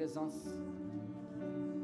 [0.00, 0.48] présence.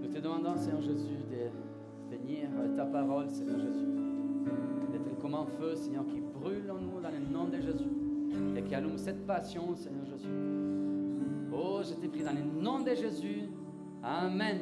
[0.01, 3.85] Nous te demandons, Seigneur Jésus, de venir à ta parole, Seigneur Jésus.
[4.91, 7.91] D'être comme un feu, Seigneur, qui brûle en nous dans le nom de Jésus.
[8.57, 10.31] Et qui allume cette passion, Seigneur Jésus.
[11.53, 13.51] Oh, je t'ai pris dans le nom de Jésus.
[14.03, 14.61] Amen.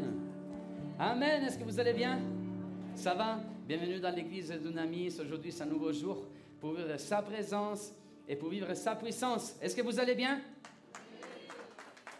[0.98, 1.44] Amen.
[1.44, 2.18] Est-ce que vous allez bien?
[2.96, 3.38] Ça va?
[3.68, 5.20] Bienvenue dans l'église d'Unamis.
[5.20, 6.26] Aujourd'hui, c'est un nouveau jour
[6.60, 7.94] pour vivre sa présence
[8.28, 9.54] et pour vivre sa puissance.
[9.62, 10.40] Est-ce que vous allez bien?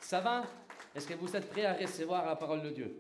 [0.01, 0.45] Ça va?
[0.95, 2.97] Est-ce que vous êtes prêts à recevoir la parole de Dieu?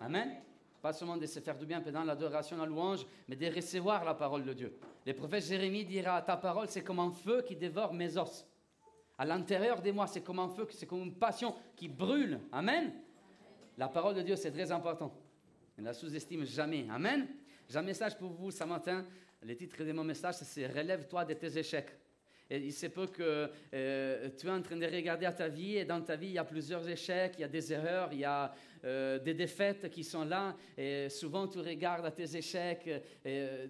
[0.00, 0.40] Amen.
[0.80, 4.14] Pas seulement de se faire du bien pendant l'adoration, la louange, mais de recevoir la
[4.14, 4.78] parole de Dieu.
[5.04, 8.46] Le prophète Jérémie dira Ta parole, c'est comme un feu qui dévore mes os.
[9.18, 12.40] À l'intérieur de moi, c'est comme un feu, c'est comme une passion qui brûle.
[12.50, 12.94] Amen.
[13.76, 15.12] La parole de Dieu, c'est très important.
[15.76, 16.86] Ne la sous-estime jamais.
[16.90, 17.26] Amen.
[17.68, 19.04] J'ai un message pour vous ce matin.
[19.42, 21.90] Le titre de mon message, c'est Relève-toi de tes échecs.
[22.50, 25.84] Il se peut que euh, tu es en train de regarder à ta vie et
[25.84, 28.24] dans ta vie, il y a plusieurs échecs, il y a des erreurs, il y
[28.24, 30.56] a euh, des défaites qui sont là.
[30.76, 32.88] Et souvent, tu regardes à tes échecs.
[33.26, 33.66] Euh,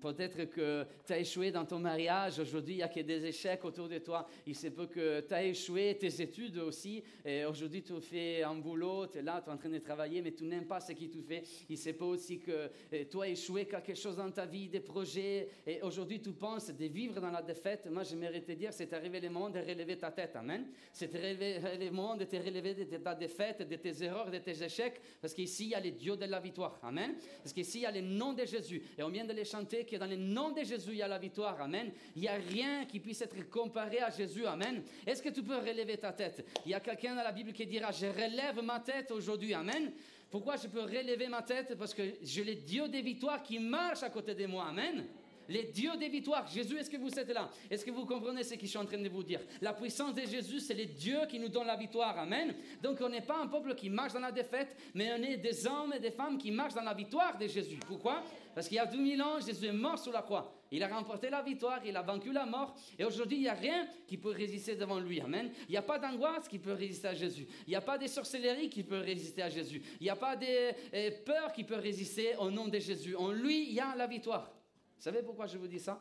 [0.00, 2.38] peut-être que tu as échoué dans ton mariage.
[2.38, 4.26] Aujourd'hui, il n'y a que des échecs autour de toi.
[4.46, 7.02] Il se peut que tu as échoué tes études aussi.
[7.24, 10.22] Et aujourd'hui, tu fais un boulot, tu es là, tu es en train de travailler,
[10.22, 11.42] mais tu n'aimes pas ce que tu fais.
[11.68, 15.48] Il se peut aussi que as échoué quelque chose dans ta vie, des projets.
[15.66, 19.20] Et aujourd'hui, tu penses de vivre dans la défaite moi j'aimerais te dire, c'est arrivé
[19.20, 20.34] le moment de relever ta tête.
[20.36, 20.66] Amen.
[20.92, 24.62] C'est arrivé le moment de te relever de ta défaite, de tes erreurs, de tes
[24.62, 26.78] échecs, parce qu'ici, il y a le Dieu de la victoire.
[26.82, 27.14] Amen.
[27.42, 28.82] Parce qu'ici, il y a le nom de Jésus.
[28.96, 31.08] Et on vient de les chanter que dans le nom de Jésus, il y a
[31.08, 31.60] la victoire.
[31.60, 31.92] Amen.
[32.16, 34.46] Il n'y a rien qui puisse être comparé à Jésus.
[34.46, 34.82] Amen.
[35.06, 36.44] Est-ce que tu peux relever ta tête?
[36.64, 39.54] Il y a quelqu'un dans la Bible qui dira, je relève ma tête aujourd'hui.
[39.54, 39.92] Amen.
[40.30, 41.76] Pourquoi je peux relever ma tête?
[41.76, 44.66] Parce que j'ai le Dieu des victoires qui marche à côté de moi.
[44.68, 45.06] Amen
[45.50, 46.46] les dieux des victoires.
[46.46, 47.50] Jésus, est-ce que vous êtes là?
[47.68, 49.40] Est-ce que vous comprenez ce que je suis en train de vous dire?
[49.60, 52.18] La puissance de Jésus, c'est les dieux qui nous donnent la victoire.
[52.18, 52.54] Amen.
[52.82, 55.66] Donc on n'est pas un peuple qui marche dans la défaite, mais on est des
[55.66, 57.78] hommes et des femmes qui marchent dans la victoire de Jésus.
[57.86, 58.22] Pourquoi?
[58.54, 60.52] Parce qu'il y a 2000 ans, Jésus est mort sur la croix.
[60.72, 62.76] Il a remporté la victoire, il a vaincu la mort.
[62.96, 65.20] Et aujourd'hui, il n'y a rien qui peut résister devant lui.
[65.20, 65.50] Amen.
[65.68, 67.46] Il n'y a pas d'angoisse qui peut résister à Jésus.
[67.66, 69.82] Il n'y a pas de sorcellerie qui peut résister à Jésus.
[70.00, 73.16] Il n'y a pas de euh, peur qui peut résister au nom de Jésus.
[73.16, 74.59] En lui, il y a la victoire.
[75.00, 75.98] Vous savez pourquoi je vous dis ça?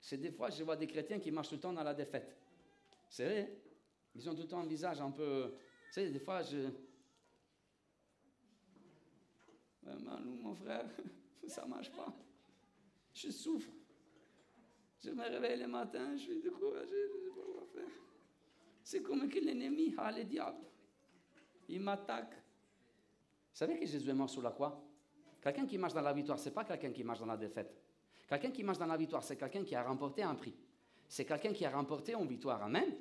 [0.00, 2.36] C'est des fois, je vois des chrétiens qui marchent tout le temps dans la défaite.
[3.08, 3.70] C'est vrai hein?
[4.16, 5.44] Ils ont tout le temps un visage un peu...
[5.44, 6.68] Vous savez, des fois, je...
[9.84, 10.90] Malou, mon frère,
[11.46, 12.12] ça ne marche pas.
[13.14, 13.70] Je souffre.
[15.04, 17.90] Je me réveille le matin, je suis découragé, je ne sais pas quoi faire.
[18.82, 20.64] C'est comme que l'ennemi a le diable.
[21.68, 22.34] Il m'attaque.
[22.34, 24.84] Vous savez que Jésus est mort sur la croix?
[25.40, 27.81] Quelqu'un qui marche dans la victoire, ce n'est pas quelqu'un qui marche dans la défaite.
[28.28, 30.54] Quelqu'un qui marche dans la victoire, c'est quelqu'un qui a remporté un prix.
[31.08, 32.62] C'est quelqu'un qui a remporté une victoire.
[32.62, 32.94] Amen.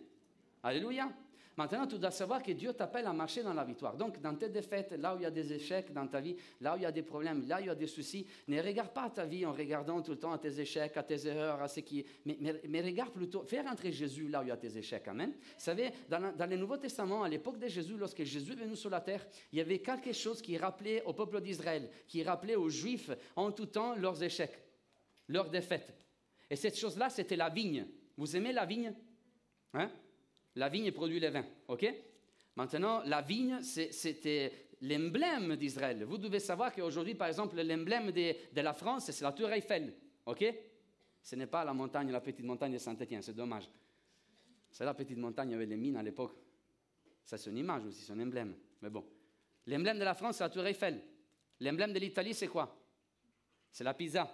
[0.64, 1.10] Alléluia.
[1.58, 3.96] Maintenant, tu dois savoir que Dieu t'appelle à marcher dans la victoire.
[3.98, 6.74] Donc, dans tes défaites, là où il y a des échecs dans ta vie, là
[6.74, 8.92] où il y a des problèmes, là où il y a des soucis, ne regarde
[8.92, 11.68] pas ta vie en regardant tout le temps à tes échecs, à tes erreurs, à
[11.68, 12.38] ce qui mais,
[12.68, 15.08] mais, regarde plutôt, fais rentrer Jésus là où il y a tes échecs.
[15.08, 15.32] Amen.
[15.32, 18.76] Vous savez, dans, dans le Nouveau Testament, à l'époque de Jésus, lorsque Jésus est venu
[18.76, 22.56] sur la terre, il y avait quelque chose qui rappelait au peuple d'Israël, qui rappelait
[22.56, 24.58] aux Juifs en tout temps leurs échecs
[25.32, 25.96] leur défaite.
[26.50, 27.88] Et cette chose-là, c'était la vigne.
[28.18, 28.94] Vous aimez la vigne?
[29.74, 29.90] Hein?
[30.56, 31.94] La vigne produit le vin, ok?
[32.58, 36.04] Maintenant, la vigne, c'était l'emblème d'Israël.
[36.04, 39.94] Vous devez savoir qu'aujourd'hui, par exemple, l'emblème de, la France, c'est la tour Eiffel,
[40.26, 40.54] ok?
[41.24, 43.70] Ce n'est pas la montagne, la petite montagne de Saint-Étienne, c'est dommage.
[44.70, 46.36] C'est la petite montagne avec les mines à l'époque.
[47.24, 48.56] Ça, c'est une image aussi, c'est un emblème.
[48.82, 49.06] Mais bon.
[49.68, 51.02] L'emblème de la France, c'est la tour Eiffel.
[51.62, 52.76] L'emblème de l'Italie, c'est quoi?
[53.72, 54.30] C'est la pizza.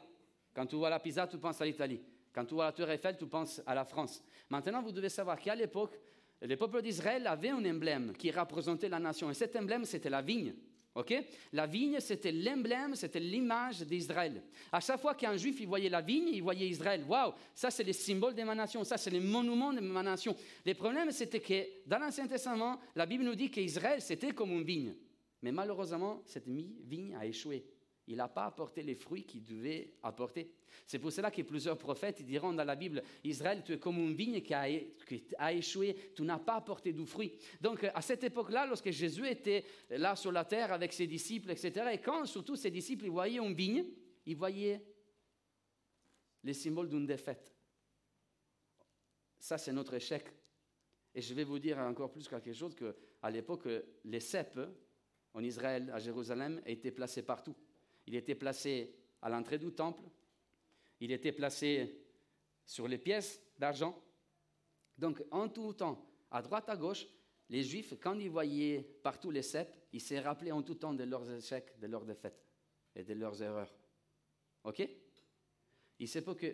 [0.57, 2.01] Quand tu vois la Pisa, tu penses à l'Italie.
[2.33, 4.23] Quand tu vois la Tour Eiffel, tu penses à la France.
[4.49, 5.99] Maintenant, vous devez savoir qu'à l'époque,
[6.41, 9.29] le peuple d'Israël avait un emblème qui représentait la nation.
[9.29, 10.55] Et cet emblème, c'était la vigne.
[10.95, 11.13] ok?
[11.53, 14.41] La vigne, c'était l'emblème, c'était l'image d'Israël.
[14.71, 17.03] À chaque fois qu'un juif voyait la vigne, il voyait Israël.
[17.07, 20.35] Waouh, ça c'est le symbole de ma nation, ça c'est le monument de ma nation.
[20.65, 24.63] Le problème, c'était que dans l'Ancien Testament, la Bible nous dit qu'Israël, c'était comme une
[24.63, 24.95] vigne.
[25.43, 27.63] Mais malheureusement, cette vigne a échoué
[28.07, 30.49] il n'a pas apporté les fruits qu'il devait apporter.
[30.85, 34.15] C'est pour cela que plusieurs prophètes diront dans la Bible, Israël, tu es comme une
[34.15, 37.33] vigne qui a, échoué, tu n'as pas apporté de fruits.
[37.59, 41.87] Donc à cette époque-là, lorsque Jésus était là sur la terre avec ses disciples, etc.,
[41.93, 43.85] et quand surtout ses disciples voyaient une vigne,
[44.25, 44.81] ils voyaient
[46.43, 47.53] les symboles d'une défaite.
[49.37, 50.25] Ça, c'est notre échec.
[51.13, 53.67] Et je vais vous dire encore plus quelque chose, qu'à l'époque,
[54.05, 54.59] les cèpes
[55.33, 57.55] en Israël, à Jérusalem, étaient placés partout.
[58.07, 60.03] Il était placé à l'entrée du temple.
[60.99, 62.03] Il était placé
[62.65, 64.01] sur les pièces d'argent.
[64.97, 67.05] Donc, en tout temps, à droite, à gauche,
[67.49, 71.03] les Juifs, quand ils voyaient partout les cèpes, ils s'est rappelé en tout temps de
[71.03, 72.43] leurs échecs, de leurs défaites
[72.95, 73.73] et de leurs erreurs.
[74.63, 74.87] OK?
[75.99, 76.47] Il sait pas que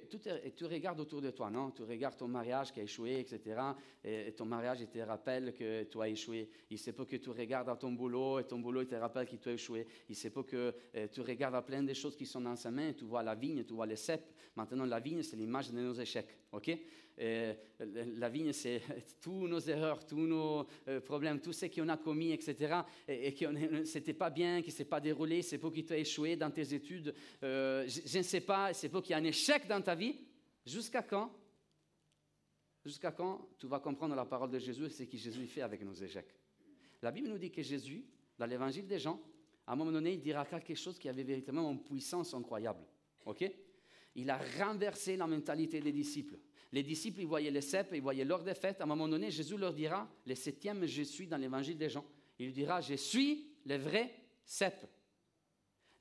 [0.55, 1.71] tu regardes autour de toi, non?
[1.71, 3.61] Tu regardes ton mariage qui a échoué, etc.
[4.03, 6.49] Et, ton mariage, il te rappelle que tu as échoué.
[6.69, 9.27] Il sait pas que tu regardes à ton boulot et ton boulot, il te rappelle
[9.27, 9.85] que tu as échoué.
[10.07, 12.71] Il sait pas que euh, tu regardes à plein de choses qui sont dans sa
[12.71, 12.93] main.
[12.93, 14.31] Tu vois la vigne, tu vois les cèpes.
[14.55, 16.27] Maintenant, la vigne, c'est l'image de nos échecs.
[16.53, 16.71] OK?
[17.19, 17.53] Euh,
[18.17, 18.81] la vigne, c'est
[19.21, 22.81] tous nos erreurs, tous nos euh, problèmes, tout ce qu'on a commis, etc.
[23.07, 25.97] Et, et que c'était pas bien, qui s'est pas déroulé, c'est pour que tu as
[25.97, 27.13] échoué dans tes études.
[27.43, 30.15] Euh, je, ne sais pas, c'est pour qu'il y ait un échec dans ta vie.
[30.65, 31.31] Jusqu'à quand?
[32.83, 35.83] Jusqu'à quand tu vas comprendre la parole de Jésus et ce que Jésus fait avec
[35.83, 36.33] nos échecs?
[37.01, 38.05] La Bible nous dit que Jésus,
[38.37, 39.21] dans l'évangile des gens,
[39.67, 42.83] à un moment donné, il dira quelque chose qui avait véritablement une puissance incroyable.
[43.25, 43.43] OK?
[44.15, 46.37] Il a renversé la mentalité des disciples.
[46.73, 48.81] Les disciples, ils voyaient les cèpes, ils voyaient leur défaite.
[48.81, 52.03] À un moment donné, Jésus leur dira, le septième, je suis dans l'évangile des gens.
[52.39, 54.11] Il dira, je suis le vrai
[54.43, 54.83] cèpe.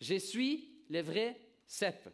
[0.01, 2.09] Je suis le vrai cèpe.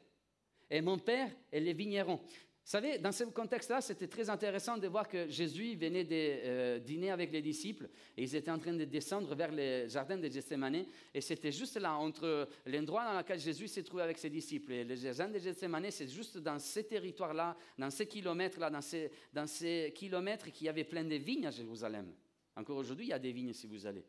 [0.69, 2.21] Et mon père est les vignerons.
[2.69, 7.11] Savez, dans ce contexte-là, c'était très intéressant de voir que Jésus venait de euh, dîner
[7.11, 10.85] avec les disciples et ils étaient en train de descendre vers le jardin de Gethsemane.
[11.15, 14.85] Et c'était juste là, entre l'endroit dans lequel Jésus s'est trouvé avec ses disciples et
[14.85, 19.11] le jardin de Gethsemane, c'est juste dans ce territoire-là, dans ces kilomètres-là, dans ces,
[19.47, 22.13] ces kilomètres qu'il y avait plein de vignes à Jérusalem.
[22.55, 24.05] Encore aujourd'hui, il y a des vignes si vous allez.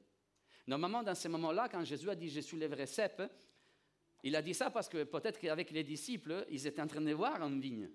[0.68, 3.24] Normalement, dans ces moments-là, quand Jésus a dit Je vrai cep,
[4.22, 7.14] il a dit ça parce que peut-être qu'avec les disciples, ils étaient en train de
[7.14, 7.90] voir une vigne.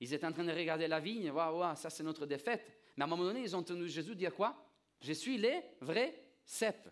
[0.00, 2.64] Ils étaient en train de regarder la vigne, waouh, ça c'est notre défaite.
[2.96, 4.54] Mais à un moment donné, ils ont entendu Jésus dire quoi
[5.00, 6.14] Je suis les vrais
[6.44, 6.88] cèpes.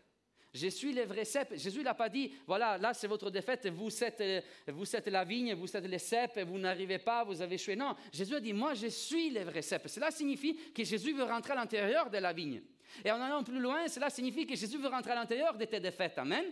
[0.55, 1.55] Je suis les vrais cèpes.
[1.57, 5.25] Jésus n'a pas dit, voilà, là c'est votre défaite, vous êtes, euh, vous êtes la
[5.25, 7.75] vigne, vous êtes les cèpes, vous n'arrivez pas, vous avez échoué.
[7.75, 9.89] Non, Jésus a dit, moi je suis les vrais cèpes.
[9.89, 12.61] Cela signifie que Jésus veut rentrer à l'intérieur de la vigne.
[13.03, 15.81] Et en allant plus loin, cela signifie que Jésus veut rentrer à l'intérieur de tes
[15.81, 16.19] défaites.
[16.19, 16.45] Amen.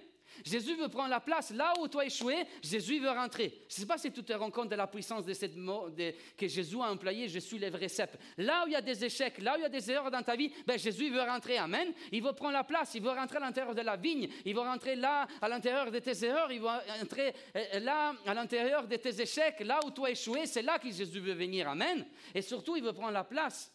[0.45, 1.51] Jésus veut prendre la place.
[1.51, 3.65] Là où as échoué, Jésus veut rentrer.
[3.69, 5.89] Je ne sais pas si tu te rends compte de la puissance de cette mot
[6.37, 8.17] que Jésus a employé, je suis le vrai cep.
[8.39, 10.23] Là où il y a des échecs, là où il y a des erreurs dans
[10.23, 11.59] ta vie, ben Jésus veut rentrer.
[11.59, 11.93] Amen.
[12.13, 14.61] Il veut prendre la place, il veut rentrer à l'intérieur de la vigne, il veut
[14.61, 18.97] rentrer là à l'intérieur de tes erreurs, il veut rentrer euh, là à l'intérieur de
[18.97, 21.69] tes échecs, là où as échoué, c'est là que Jésus veut venir.
[21.69, 22.07] Amen.
[22.35, 23.73] Et surtout, il veut prendre la place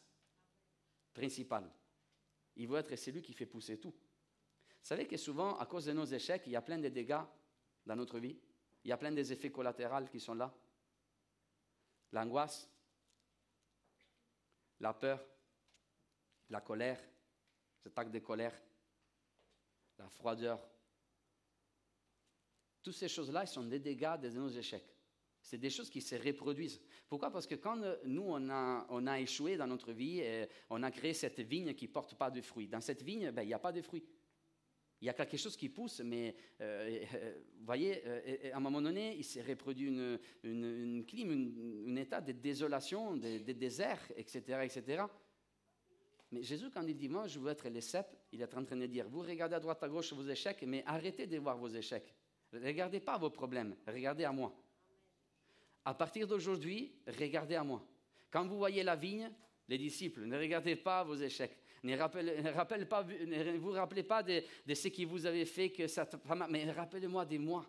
[1.13, 1.69] principale.
[2.57, 3.93] Il veut être celui qui fait pousser tout.
[4.85, 7.23] Savez que souvent, à cause de nos échecs, il y a plein de dégâts
[7.87, 8.37] dans notre vie.
[8.83, 10.55] Il y a plein des effets collatéraux qui sont là.
[12.11, 12.69] L'angoisse,
[14.79, 15.25] la peur,
[16.51, 17.01] la colère,
[17.95, 18.53] acte de colère,
[19.97, 20.63] la froideur.
[22.83, 24.95] Toutes ces choses-là, sont des dégâts de nos échecs.
[25.41, 26.79] C'est des choses qui se reproduisent.
[27.07, 27.31] Pourquoi?
[27.31, 31.39] Parce que quand nous, on a, échoué dans notre vie, et on a créé cette
[31.39, 32.67] vigne qui ne porte pas de fruits.
[32.67, 34.05] Dans cette vigne, ben, il n'y a pas de fruits.
[35.05, 38.59] Il y a quelque chose qui pousse, mais euh, euh, vous voyez, euh, à un
[38.59, 41.05] moment donné, il s'est reproduit une, une,
[41.87, 45.03] un état de désolation, de, désert, etc., etc.
[46.31, 48.77] Mais Jésus, quand il dit, moi, je veux être les cèpes, il est en train
[48.77, 51.69] de dire, vous regardez à droite, à gauche vos échecs, mais arrêtez de voir vos
[51.69, 52.11] échecs.
[52.51, 54.55] Regardez pas vos problèmes, regardez à moi.
[55.85, 57.87] À partir d'aujourd'hui, regardez à moi.
[58.31, 59.29] Quand vous voyez la vigne,
[59.67, 61.59] les disciples, ne regardez pas vos échecs.
[61.85, 64.41] Ne, vous rappelez pas de,
[64.73, 66.07] ce qui vous avez fait, que ça
[66.49, 67.65] mais rappelez-moi des moi.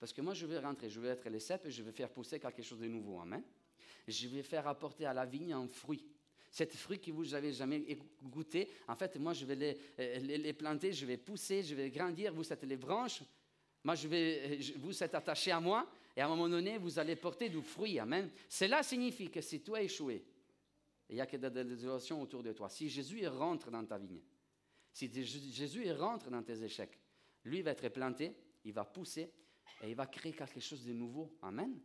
[0.00, 2.08] Parce que moi, je vais rentrer, je vais être les cèpes et je vais faire
[2.08, 3.20] pousser quelque chose de nouveau.
[3.20, 3.42] Amen.
[4.06, 6.04] Je vais faire apporter à la vigne un fruit.
[6.50, 7.84] Cet fruit que vous n'avez jamais
[8.22, 12.32] goûté, en fait, moi, je vais euh, les, planter, je vais pousser, je vais grandir.
[12.32, 13.20] Vous êtes les branches.
[13.84, 15.86] Moi, je vais, vous êtes attachés à moi.
[16.16, 17.98] Et à un moment donné, vous allez porter du fruit.
[17.98, 18.30] Amen.
[18.48, 20.24] Cela signifie que si tu as échoué,
[21.08, 22.68] il n'y a que de la désolation autour de toi.
[22.68, 24.20] Si Jésus rentre dans ta vigne,
[24.92, 25.10] si
[25.52, 26.98] Jésus rentre dans tes échecs,
[27.44, 29.32] lui va être planté, il va pousser
[29.82, 31.38] et il va créer quelque chose de nouveau.
[31.42, 31.80] Amen.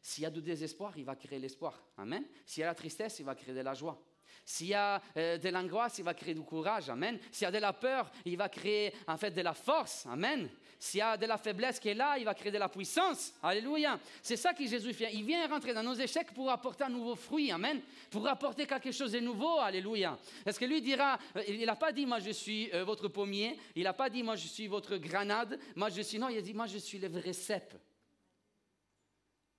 [0.00, 1.84] S'il y a du désespoir, il va créer l'espoir.
[1.96, 2.26] Amen.
[2.44, 4.02] S'il y a la tristesse, il va créer de la joie.
[4.44, 6.88] S'il y a euh, de l'angoisse, il va créer du courage.
[6.88, 7.18] Amen.
[7.32, 10.06] S'il y a de la peur, il va créer en fait de la force.
[10.06, 10.48] Amen.
[10.78, 13.32] S'il y a de la faiblesse qui est là, il va créer de la puissance.
[13.42, 13.98] Alléluia.
[14.22, 15.10] C'est ça que Jésus fait.
[15.14, 17.50] Il vient rentrer dans nos échecs pour apporter un nouveau fruit.
[17.50, 17.80] Amen.
[18.10, 19.58] Pour apporter quelque chose de nouveau.
[19.58, 20.18] Alléluia.
[20.44, 23.58] Est-ce que lui dira, euh, il n'a pas dit, moi je suis euh, votre pommier.
[23.74, 25.58] Il n'a pas dit, moi je suis votre grenade.
[25.74, 27.74] Moi je suis, non, il a dit, moi je suis le vrai cep.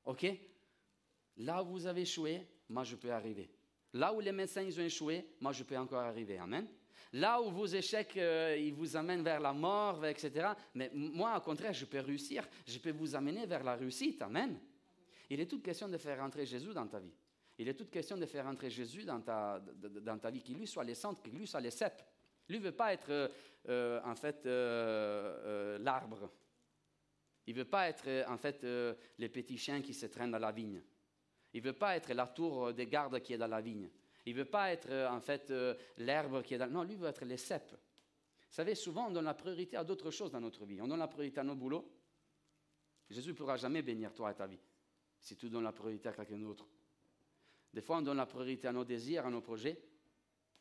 [0.06, 0.26] OK?
[1.38, 3.50] Là où vous avez échoué, moi je peux arriver.
[3.94, 6.38] Là où les médecins ils ont échoué, moi je peux encore arriver.
[6.38, 6.68] Amen.
[7.14, 10.50] Là où vos échecs euh, ils vous amènent vers la mort, etc.
[10.74, 12.48] Mais moi, au contraire, je peux réussir.
[12.66, 14.22] Je peux vous amener vers la réussite.
[14.22, 14.60] Amen.
[15.30, 17.14] Il est toute question de faire rentrer Jésus dans ta vie.
[17.58, 20.68] Il est toute question de faire entrer Jésus dans ta, dans ta vie, qu'il lui
[20.68, 22.04] soit les centres, qu'il lui soit les cèpes.
[22.48, 23.28] Lui ne veut pas être, euh,
[23.68, 24.46] euh, en fait,
[25.84, 26.30] l'arbre.
[27.48, 28.66] Il ne veut pas être, en fait,
[29.18, 30.82] les petits chiens qui se traînent dans la vigne.
[31.58, 33.90] Il ne veut pas être la tour des gardes qui est dans la vigne.
[34.28, 35.52] Il ne veut pas être, en fait,
[35.98, 36.70] l'herbe qui est dans...
[36.70, 37.72] Non, lui veut être les cèpes.
[37.72, 40.80] Vous savez, souvent, on donne la priorité à d'autres choses dans notre vie.
[40.80, 41.92] On donne la priorité à nos boulots.
[43.10, 44.60] Jésus ne pourra jamais bénir toi et ta vie
[45.20, 46.68] si tu donnes la priorité à quelqu'un d'autre.
[47.74, 49.82] Des fois, on donne la priorité à nos désirs, à nos projets,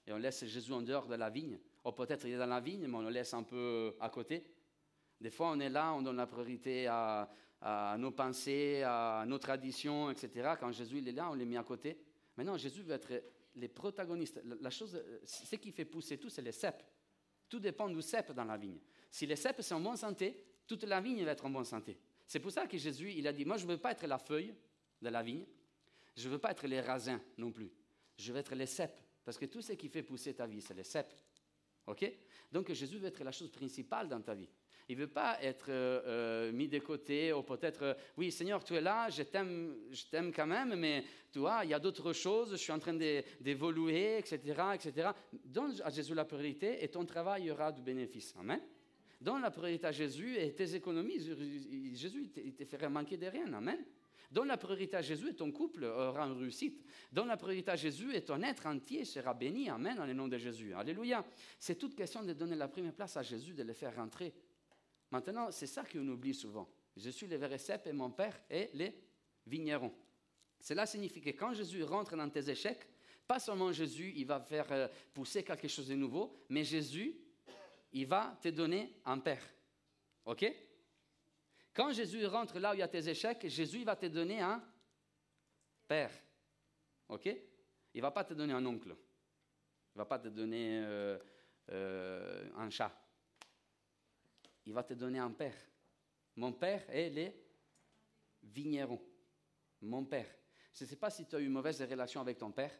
[0.06, 1.58] et on laisse Jésus en dehors de la vigne.
[1.84, 4.50] Ou peut-être il est dans la vigne, mais on le laisse un peu à côté.
[5.20, 7.28] Des fois, on est là, on donne la priorité à,
[7.62, 10.54] nos pensées, à nos traditions, etc.
[10.58, 11.98] Quand Jésus il est là, on les met à côté.
[12.36, 13.22] Maintenant, Jésus veut être
[13.54, 14.42] les protagonistes.
[14.60, 16.82] La chose, ce qui fait pousser tout, c'est les cèpes.
[17.48, 18.78] Tout dépend du cèpe dans la vigne.
[19.10, 21.98] Si les cèpes sont en bonne santé, toute la vigne va être en bonne santé.
[22.26, 24.18] C'est pour ça que Jésus, il a dit, moi je ne veux pas être la
[24.18, 24.54] feuille
[25.00, 25.46] de la vigne,
[26.16, 27.70] je ne veux pas être les rasins non plus,
[28.18, 30.74] je veux être les cèpes, parce que tout ce qui fait pousser ta vie, c'est
[30.74, 31.14] les cèpes.
[31.86, 32.10] OK?
[32.50, 34.48] Donc Jésus veut être la chose principale dans ta vie.
[34.88, 38.62] Il ne veut pas être euh, euh, mis de côté, ou peut-être, euh, oui Seigneur,
[38.62, 41.02] tu es là, je t'aime, je t'aime quand même, mais
[41.32, 44.38] tu il y a d'autres choses, je suis en train d'évoluer, etc.,
[44.74, 45.10] etc.
[45.44, 48.32] Donne à Jésus la priorité et ton travail aura du bénéfice.
[48.38, 48.60] Amen.
[49.20, 51.18] Donne la priorité à Jésus et tes économies,
[51.94, 53.52] Jésus ne te ferait manquer de rien.
[53.52, 53.84] Amen.
[54.30, 56.84] Donne la priorité à Jésus et ton couple aura une réussite.
[57.12, 59.68] Donne la priorité à Jésus et ton être entier sera béni.
[59.68, 60.74] Amen, en le nom de Jésus.
[60.74, 61.24] Alléluia.
[61.58, 64.32] C'est toute question de donner la première place à Jésus, de le faire rentrer.
[65.10, 66.68] Maintenant, c'est ça qu'on oublie souvent.
[66.96, 68.94] Je suis le vrai cep et mon père est les
[69.46, 69.92] vignerons.
[70.60, 72.88] Cela signifie que quand Jésus rentre dans tes échecs,
[73.26, 77.16] pas seulement Jésus, il va faire euh, pousser quelque chose de nouveau, mais Jésus,
[77.92, 79.42] il va te donner un père.
[80.24, 80.44] OK?
[81.72, 84.62] Quand Jésus rentre là où il y a tes échecs, Jésus va te donner un
[85.86, 86.10] père.
[87.08, 87.26] OK?
[87.26, 88.88] Il ne va pas te donner un oncle.
[88.88, 91.18] Il ne va pas te donner euh,
[91.70, 92.92] euh, un chat.
[94.66, 95.56] Il va te donner un père.
[96.36, 97.32] Mon père est les
[98.42, 99.02] vignerons.
[99.82, 100.28] Mon père.
[100.74, 102.72] Je ne sais pas si tu as eu une mauvaise relation avec ton père,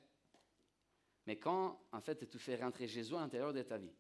[1.26, 3.92] mais quand, en fait, tu fais rentrer Jésus à l'intérieur de ta vie,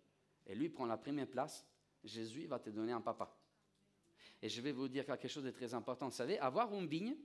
[0.46, 1.66] et lui prend la première place,
[2.04, 3.36] Jésus va te donner un papa.
[4.42, 6.08] Et je vais vous dire quelque chose de très important.
[6.08, 7.16] Vous savez, avoir une vigne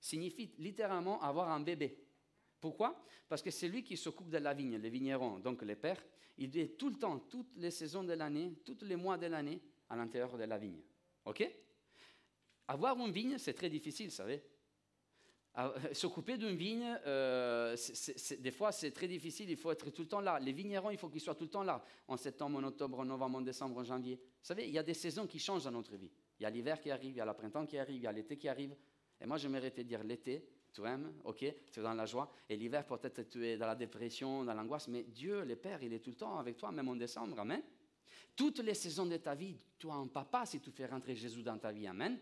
[0.00, 2.04] signifie littéralement avoir un bébé.
[2.60, 3.04] Pourquoi?
[3.28, 6.02] Parce que c'est lui qui s'occupe de la vigne, les vignerons, donc les pères.
[6.38, 9.60] Il est tout le temps, toutes les saisons de l'année, tous les mois de l'année,
[9.88, 10.80] à l'intérieur de la vigne.
[11.24, 11.48] OK?
[12.68, 14.42] Avoir une vigne, c'est très difficile, vous savez.
[15.54, 17.76] Ah, s'occuper d'une vigne, euh,
[18.38, 20.38] des fois c'est très difficile, il faut être tout le temps là.
[20.38, 23.04] Les vignerons, il faut qu'ils soient tout le temps là, en septembre, en octobre, en
[23.04, 24.16] novembre, en décembre, en janvier.
[24.16, 26.12] Vous savez, il y a des saisons qui changent dans notre vie.
[26.38, 28.06] Il y a l'hiver qui arrive, il y a le printemps qui arrive, il y
[28.06, 28.76] a l'été qui arrive.
[29.20, 31.38] Et moi, j'aimerais te dire l'été, tu aimes, ok,
[31.72, 32.30] tu es dans la joie.
[32.48, 34.86] Et l'hiver, peut-être tu es dans la dépression, dans l'angoisse.
[34.86, 37.36] Mais Dieu, le Père, il est tout le temps avec toi, même en décembre.
[37.40, 37.62] Amen.
[38.38, 41.42] Toutes les saisons de ta vie, tu as un papa si tu fais rentrer Jésus
[41.42, 41.88] dans ta vie.
[41.88, 42.16] Amen.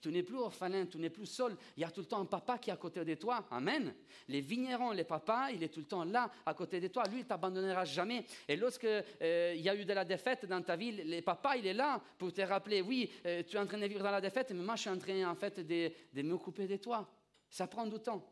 [0.00, 1.56] Tu n'es plus orphelin, tu n'es plus seul.
[1.76, 3.44] Il y a tout le temps un papa qui est à côté de toi.
[3.50, 3.92] Amen.
[4.28, 7.02] Les vignerons, les papas, il est tout le temps là, à côté de toi.
[7.08, 8.24] Lui, il t'abandonnera jamais.
[8.46, 11.56] Et lorsque euh, il y a eu de la défaite dans ta vie, les papas,
[11.56, 14.12] il est là pour te rappeler, oui, euh, tu es en train de vivre dans
[14.12, 17.12] la défaite, mais moi, je suis en train, en fait, de, de m'occuper de toi.
[17.50, 18.24] Ça prend du temps.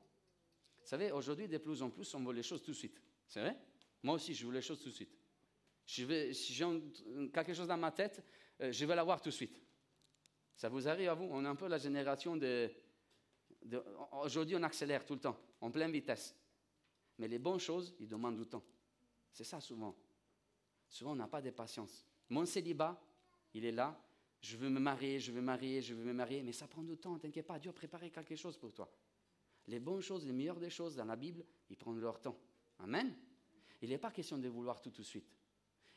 [0.81, 3.03] Vous savez, aujourd'hui, de plus en plus, on veut les choses tout de suite.
[3.27, 3.57] C'est vrai?
[4.05, 5.11] Moi aussi, je veux les choses tout de suite.
[5.87, 6.67] Si j'ai
[7.33, 8.23] quelque chose dans ma tête,
[8.61, 9.61] euh, je veux l'avoir tout de suite.
[10.57, 11.29] Ça vous arrive à vous?
[11.31, 12.71] On est un peu la génération de...
[14.23, 16.35] Aujourd'hui, on accélère tout le temps, en pleine vitesse.
[17.19, 18.65] Mais les bonnes choses, ils demandent du temps.
[19.31, 19.95] C'est ça souvent.
[20.89, 22.07] Souvent, on n'a pas de patience.
[22.29, 23.01] Mon célibat,
[23.55, 24.01] il est là.
[24.41, 26.43] Je veux me marier, je veux me marier, je veux me marier.
[26.43, 27.59] Mais ça prend du temps, t'inquiète pas.
[27.59, 28.91] Dieu a préparé quelque chose pour toi.
[29.67, 32.39] Les bonnes choses, les meilleures des choses dans la Bible, ils prennent leur temps.
[32.79, 33.15] Amen.
[33.83, 35.29] Il n'est pas question de vouloir tout tout de suite.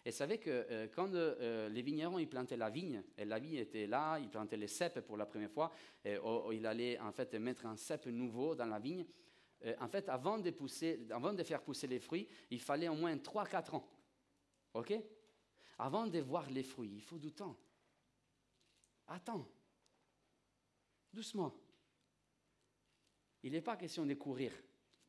[0.05, 3.55] Et savez que euh, quand euh, les vignerons ils plantaient la vigne, et la vigne
[3.55, 5.71] était là, ils plantaient les cèpes pour la première fois,
[6.03, 9.05] et, oh, oh, il allait en fait mettre un cèpe nouveau dans la vigne.
[9.81, 13.13] En fait, avant de, pousser, avant de faire pousser les fruits, il fallait au moins
[13.17, 13.85] 3-4 ans.
[14.73, 14.93] OK?
[15.79, 17.57] Avant de voir les fruits, il faut du temps.
[19.07, 19.45] Attends.
[21.11, 21.53] Doucement.
[23.43, 24.53] Il n'est pas question de courir.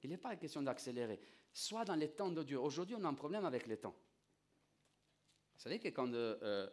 [0.02, 1.20] Il n'est pas question d'accélérer.
[1.52, 2.58] Sois dans les temps de Dieu.
[2.58, 3.94] Aujourd'hui, on a un problème avec les temps.
[5.60, 6.10] Vous savez que quand.
[6.14, 6.70] Euh, euh,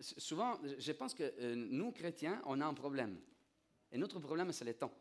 [0.00, 3.18] souvent, je pense que euh, nous, chrétiens, on a un problème.
[3.90, 4.92] Et notre problème, c'est le temps.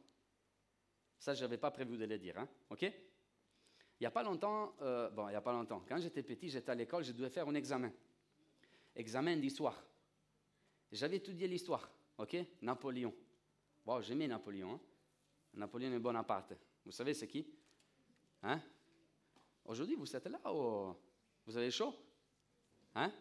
[1.19, 2.39] Ça, je n'avais pas prévu de le dire.
[2.39, 2.47] Hein?
[2.69, 2.83] OK?
[2.83, 2.93] Il
[3.99, 4.77] n'y a pas longtemps,
[5.13, 7.47] bon, il n'y a pas longtemps, quand j'étais petit, j'étais à l'école, je devais faire
[7.47, 7.91] un examen.
[8.95, 9.85] Examen d'histoire.
[10.91, 12.37] J'avais étudié l'histoire, ok?
[12.61, 13.13] Napoléon.
[13.85, 14.73] Bon, j'aimais Napoléon.
[14.73, 14.79] Hein?
[15.53, 16.53] Napoléon et Bonaparte.
[16.85, 17.45] Vous savez, c'est qui?
[18.43, 18.61] Hein?
[19.65, 20.95] Aujourd'hui, vous êtes là ou
[21.45, 21.93] vous avez chaud?
[22.95, 23.11] Hein?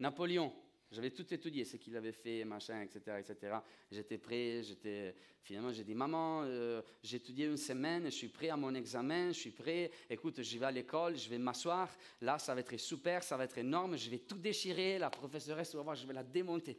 [0.00, 0.52] Napoléon,
[0.90, 3.56] j'avais tout étudié, ce qu'il avait fait, machin, etc., etc.
[3.90, 5.14] J'étais prêt, j'étais...
[5.42, 9.28] Finalement, j'ai dit, maman, euh, j'ai étudié une semaine, je suis prêt à mon examen,
[9.28, 12.76] je suis prêt, écoute, je vais à l'école, je vais m'asseoir, là, ça va être
[12.78, 16.14] super, ça va être énorme, je vais tout déchirer, la professeuresse, va voir, je vais
[16.14, 16.78] la démonter.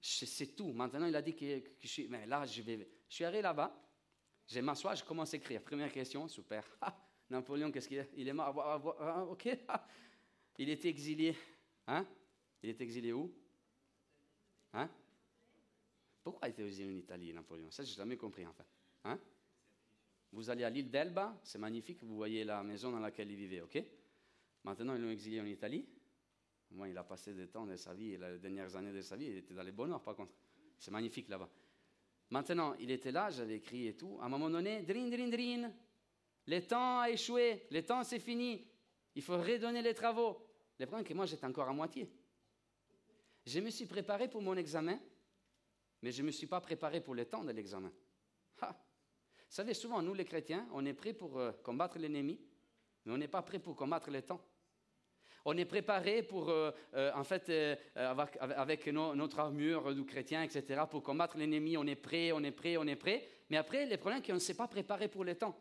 [0.00, 0.72] C'est tout.
[0.72, 2.08] Maintenant, il a dit que, je suis...
[2.08, 2.88] Mais là, je vais...
[3.08, 3.86] Je suis arrivé là-bas,
[4.46, 5.62] je m'assois, je commence à écrire.
[5.62, 6.64] Première question, super.
[6.80, 6.94] Ah,
[7.30, 8.54] Napoléon, qu'est-ce qu'il est Il est mort.
[8.60, 9.48] Ah, ah, ok.
[10.58, 11.34] Il était exilé.
[11.86, 12.06] Hein?
[12.62, 13.32] Il est exilé où?
[14.72, 14.88] Hein?
[16.22, 17.70] Pourquoi il était exilé en Italie, Napoléon?
[17.70, 18.66] Ça, je n'ai jamais compris, en fait.
[19.04, 19.18] Hein?
[20.32, 23.60] Vous allez à l'île d'Elba, c'est magnifique, vous voyez la maison dans laquelle il vivait,
[23.60, 23.82] ok?
[24.64, 25.86] Maintenant, ils l'ont exilé en Italie.
[26.72, 29.26] Moi, il a passé des temps de sa vie, les dernières années de sa vie,
[29.26, 30.32] il était dans les bonheurs, par contre.
[30.78, 31.48] C'est magnifique là-bas.
[32.30, 34.18] Maintenant, il était là, j'avais écrit et tout.
[34.20, 35.70] À un moment donné, drin, drin, drin,
[36.46, 38.66] le temps a échoué, le temps c'est fini.
[39.14, 40.45] Il faut redonner les travaux.
[40.78, 42.10] Le problème, c'est que moi, j'étais encore à moitié.
[43.46, 44.98] Je me suis préparé pour mon examen,
[46.02, 47.92] mais je ne me suis pas préparé pour le temps de l'examen.
[49.48, 52.40] Vous savez, souvent, nous les chrétiens, on est prêts pour euh, combattre l'ennemi,
[53.04, 54.40] mais on n'est pas prêts pour combattre le temps.
[55.44, 57.48] On est préparé pour, euh, euh, en fait,
[57.94, 61.76] avec, notre armure du chrétien, etc., pour combattre l'ennemi.
[61.76, 63.28] On est prêt, on est prêt, on est prêt.
[63.48, 65.56] Mais après, le problème, c'est qu'on ne s'est pas préparé pour le temps.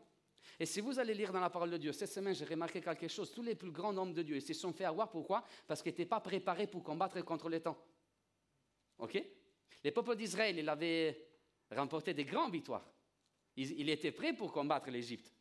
[0.60, 3.08] Et si vous allez lire dans la parole de Dieu, cette semaine, j'ai remarqué quelque
[3.08, 3.32] chose.
[3.32, 5.10] Tous les plus grands hommes de Dieu, ils se sont fait avoir.
[5.10, 5.44] Pourquoi?
[5.68, 7.78] Parce qu'ils n'étaient pas préparés pour combattre contre le temps.
[9.00, 9.22] OK?
[9.84, 11.28] Les peuples d'Israël, ils avaient
[11.72, 12.86] remporté des grandes victoires.
[13.58, 15.34] Il, était prêt pour combattre l'Égypte.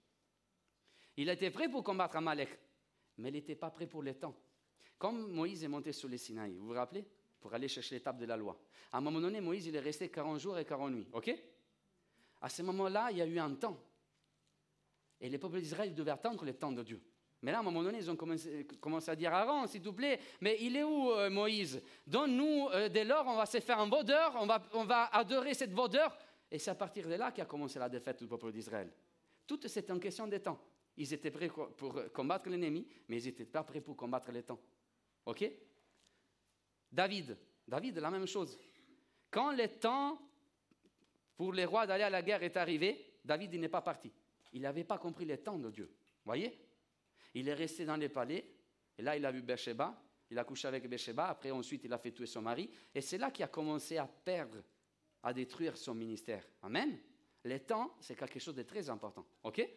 [1.16, 2.58] Il était prêt pour combattre Amalek.
[3.18, 4.34] Mais il n'était pas prêt pour le temps.
[4.98, 7.04] Comme Moïse est monté sur les Sinaï, vous vous rappelez?
[7.40, 8.58] Pour aller chercher l'étape de la loi.
[8.92, 11.08] À un moment donné, Moïse, il est resté 40 jours et 40 nuits.
[11.12, 11.34] OK?
[12.40, 13.78] À ce moment-là, il y a eu un temps
[15.24, 17.00] et les peuples d'Israël devaient attendre le temps de Dieu.
[17.40, 20.20] Mais là, à un moment donné, ils ont commencé, à dire Aaron, s'il te plaît,
[20.42, 21.82] mais il est où euh, Moïse?
[22.06, 24.36] Donne-nous euh, dès lors, on va se faire un vaudeur,
[24.74, 26.14] on va, adorer cette vaudeur.
[26.50, 28.92] Et c'est à partir de là qu'a commencé la défaite du peuple d'Israël.
[29.46, 30.60] Tout c'est en question de temps.
[30.98, 34.60] Ils étaient prêts pour combattre l'ennemi, mais ils n'étaient pas prêts pour combattre le temps.
[35.24, 35.50] OK?
[36.92, 37.38] David.
[37.66, 38.58] David, la même chose.
[39.30, 40.18] Quand le temps
[41.34, 44.12] pour les rois d'aller à la guerre est arrivé, David n'est pas parti.
[44.54, 45.90] Il n'avait pas compris les temps de Dieu.
[46.24, 46.58] Voyez?
[47.34, 48.48] Il est resté dans les palais,
[48.96, 51.98] et là il a vu Bathsheba, il a couché avec Bathsheba, après ensuite il a
[51.98, 54.62] fait tuer son mari, et c'est là qu'il a commencé à perdre,
[55.22, 56.44] à détruire son ministère.
[56.62, 56.98] Amen?
[57.44, 59.26] Les temps, c'est quelque chose de très important.
[59.42, 59.68] OK?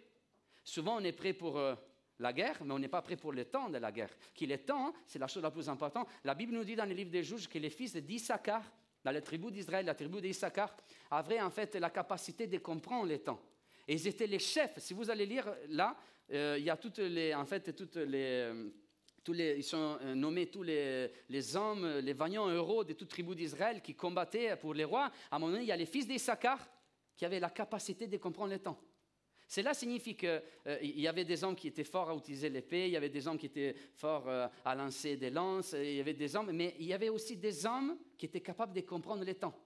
[0.64, 1.58] Souvent on est prêt pour...
[1.58, 1.76] Euh,
[2.20, 4.10] la guerre, mais on n'est pas prêt pour le temps de la guerre.
[4.34, 6.08] Qui le temps, c'est la chose la plus importante.
[6.24, 8.64] La Bible nous dit dans le livre des juges que les fils d'Issachar,
[9.04, 10.76] dans la tribu d'Israël, la tribu d'Issachar,
[11.12, 13.40] avaient en fait la capacité de comprendre les temps.
[13.88, 14.78] Et ils étaient les chefs.
[14.80, 15.96] Si vous allez lire là,
[16.32, 18.70] euh, il y a toutes les, en fait, les, euh,
[19.24, 23.10] tous les, ils sont euh, nommés tous les, les, hommes, les vaillants héros de toute
[23.10, 25.10] tribu d'Israël qui combattaient pour les rois.
[25.32, 26.60] À un moment donné, il y a les fils d'Issachar
[27.16, 28.80] qui avaient la capacité de comprendre le temps.
[29.48, 30.42] Cela signifie qu'il
[30.82, 33.38] y avait des hommes qui étaient forts à utiliser l'épée, il y avait des hommes
[33.38, 36.94] qui étaient forts à lancer des lances, il y avait des hommes, mais il y
[36.94, 39.58] avait aussi des hommes qui étaient capables de comprendre le temps.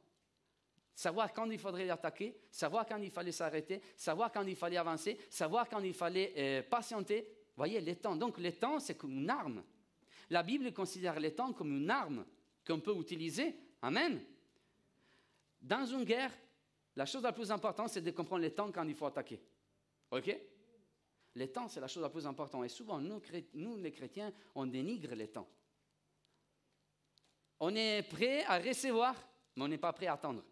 [0.96, 5.18] Savoir quand il faudrait attaquer, savoir quand il fallait s'arrêter, savoir quand il fallait avancer,
[5.30, 7.28] savoir quand il fallait euh, patienter.
[7.56, 8.16] Voyez, les temps.
[8.16, 9.64] Donc, les temps, c'est comme une arme.
[10.30, 12.26] La Bible considère les temps comme une arme
[12.66, 13.56] qu'on peut utiliser.
[13.82, 14.22] Amen.
[15.62, 16.32] Dans une guerre,
[16.96, 19.42] la chose la plus importante, c'est de comprendre les temps quand il faut attaquer.
[20.12, 20.40] OK?
[21.36, 22.66] Les temps, c'est la chose la plus importante.
[22.66, 23.22] Et souvent, nous,
[23.54, 25.48] nous, les chrétiens, on dénigre les temps.
[27.60, 29.16] On est prêt à recevoir,
[29.56, 30.44] mais on n'est pas prêt à attendre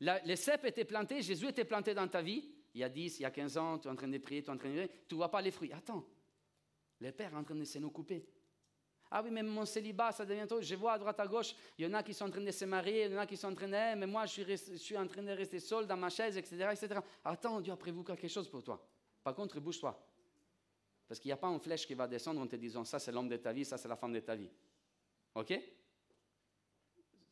[0.00, 3.22] les cèpes étaient plantés, Jésus était planté dans ta vie, il y a 10, il
[3.22, 4.86] y a 15 ans, tu es en train de prier, tu es en train de
[5.08, 5.72] tu ne vois pas les fruits.
[5.72, 6.04] Attends,
[7.00, 8.26] le Père est en train de se nous couper.
[9.10, 10.60] Ah oui, mais mon célibat, ça devient trop.
[10.60, 12.50] Je vois à droite à gauche, il y en a qui sont en train de
[12.50, 13.74] se marier, il y en a qui sont en train de.
[13.74, 16.36] Eh, mais moi, je suis, je suis en train de rester seul dans ma chaise,
[16.36, 16.68] etc.
[16.70, 17.00] etc.
[17.24, 18.80] Attends, Dieu a prévu quelque chose pour toi.
[19.24, 20.00] Par contre, bouge-toi.
[21.08, 23.10] Parce qu'il n'y a pas une flèche qui va descendre en te disant ça, c'est
[23.10, 24.48] l'homme de ta vie, ça, c'est la femme de ta vie.
[25.34, 25.48] OK?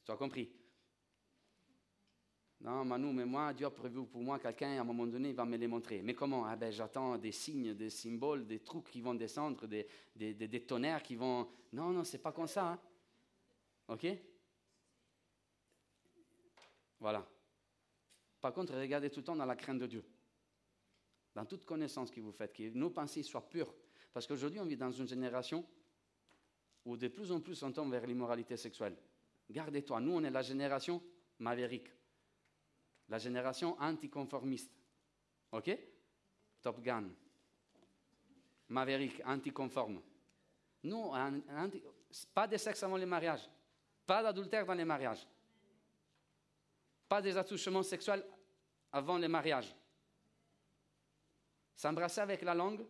[0.04, 0.50] Tu as compris?
[2.60, 5.34] Non, Manu, mais moi, Dieu a prévu pour moi quelqu'un, à un moment donné, il
[5.34, 6.02] va me les montrer.
[6.02, 6.44] Mais comment?
[6.44, 11.02] Ah ben, J'attends des signes, des symboles, des trucs qui vont descendre, des, des, tonnerres
[11.02, 11.48] qui vont...
[11.72, 12.72] Non, non, c'est pas comme ça.
[12.72, 12.80] Hein.
[13.86, 14.06] OK?
[16.98, 17.24] Voilà.
[18.40, 20.04] Par contre, regardez tout le temps dans la crainte de Dieu.
[21.36, 23.72] Dans toute connaissance que vous faites, que nos pensées soient pures.
[24.12, 25.64] Parce qu'aujourd'hui, on vit dans une génération
[26.84, 28.96] où de plus en plus on tombe vers l'immoralité sexuelle.
[29.48, 31.00] Gardez-toi, nous, on est la génération
[31.38, 31.88] mavérique.
[33.08, 34.70] La génération anticonformiste.
[35.52, 35.70] OK?
[36.60, 37.08] Top Gun.
[38.68, 40.02] Maverick, anticonforme.
[40.82, 41.12] Nous,
[42.34, 43.48] pas de sexe avant le mariage.
[44.06, 45.26] Pas d'adultère dans les mariages.
[47.08, 48.24] Pas des attouchements sexuels
[48.92, 49.74] avant le mariage.
[51.74, 52.84] S'embrasser avec la langue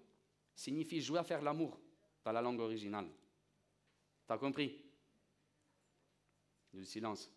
[0.55, 1.79] signifie jouer à faire l'amour
[2.25, 3.09] dans la langue originale.
[4.27, 4.85] T'as compris?
[6.73, 7.31] Du silence.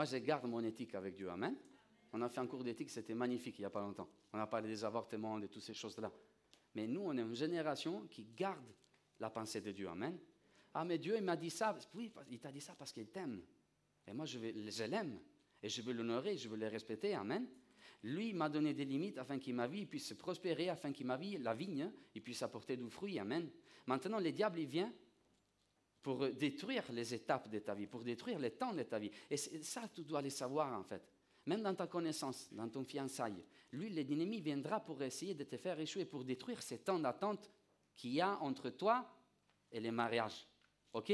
[0.00, 1.28] Moi, je garde mon éthique avec Dieu.
[1.28, 1.54] Amen.
[2.14, 4.08] On a fait un cours d'éthique, c'était magnifique il n'y a pas longtemps.
[4.32, 6.10] On a parlé des avortements, de toutes ces choses-là.
[6.74, 8.64] Mais nous, on est une génération qui garde
[9.18, 9.90] la pensée de Dieu.
[9.90, 10.18] Amen.
[10.72, 11.76] Ah, mais Dieu, il m'a dit ça.
[11.92, 13.42] Oui, il t'a dit ça parce qu'il t'aime.
[14.06, 14.38] Et moi, je,
[14.84, 15.20] l'aime.
[15.62, 17.14] Et je veux l'honorer, je veux le respecter.
[17.14, 17.46] Amen.
[18.02, 21.36] Lui m'a donné des limites afin qu'il ma vie puisse prospérer, afin qu'il ma vie,
[21.36, 21.92] la vigne,
[22.24, 23.18] puisse apporter du fruit.
[23.18, 23.50] Amen.
[23.86, 24.94] Maintenant, le diable, il vient
[26.02, 29.10] pour détruire les étapes de ta vie, pour détruire les temps de ta vie.
[29.30, 31.02] Et ça, tu dois le savoir, en fait.
[31.46, 33.44] Même dans ta connaissance, dans ton fiançailles.
[33.72, 37.50] Lui, l'ennemi viendra pour essayer de te faire échouer, pour détruire ces temps d'attente
[37.94, 39.06] qu'il y a entre toi
[39.70, 40.46] et les mariages.
[40.92, 41.12] OK?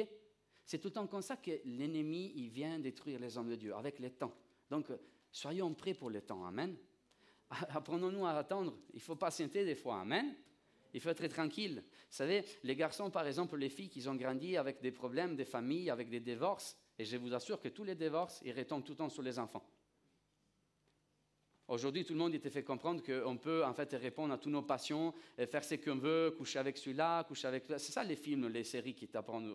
[0.64, 3.74] C'est tout le temps comme ça que l'ennemi, il vient détruire les hommes de Dieu,
[3.74, 4.34] avec le temps.
[4.68, 4.86] Donc,
[5.30, 6.44] soyons prêts pour le temps.
[6.44, 6.76] Amen.
[7.50, 8.76] Apprenons-nous à attendre.
[8.94, 10.00] Il faut patienter des fois.
[10.00, 10.34] Amen.
[10.96, 11.84] Il faut être tranquille.
[11.86, 15.44] Vous savez, les garçons, par exemple, les filles qui ont grandi avec des problèmes, des
[15.44, 18.92] familles, avec des divorces, et je vous assure que tous les divorces, ils retombent tout
[18.92, 19.62] le temps sur les enfants.
[21.68, 24.62] Aujourd'hui, tout le monde te fait comprendre qu'on peut en fait répondre à toutes nos
[24.62, 25.12] passions,
[25.50, 28.94] faire ce qu'on veut, coucher avec celui-là, coucher avec C'est ça les films, les séries
[28.94, 29.52] qui t'apprennent.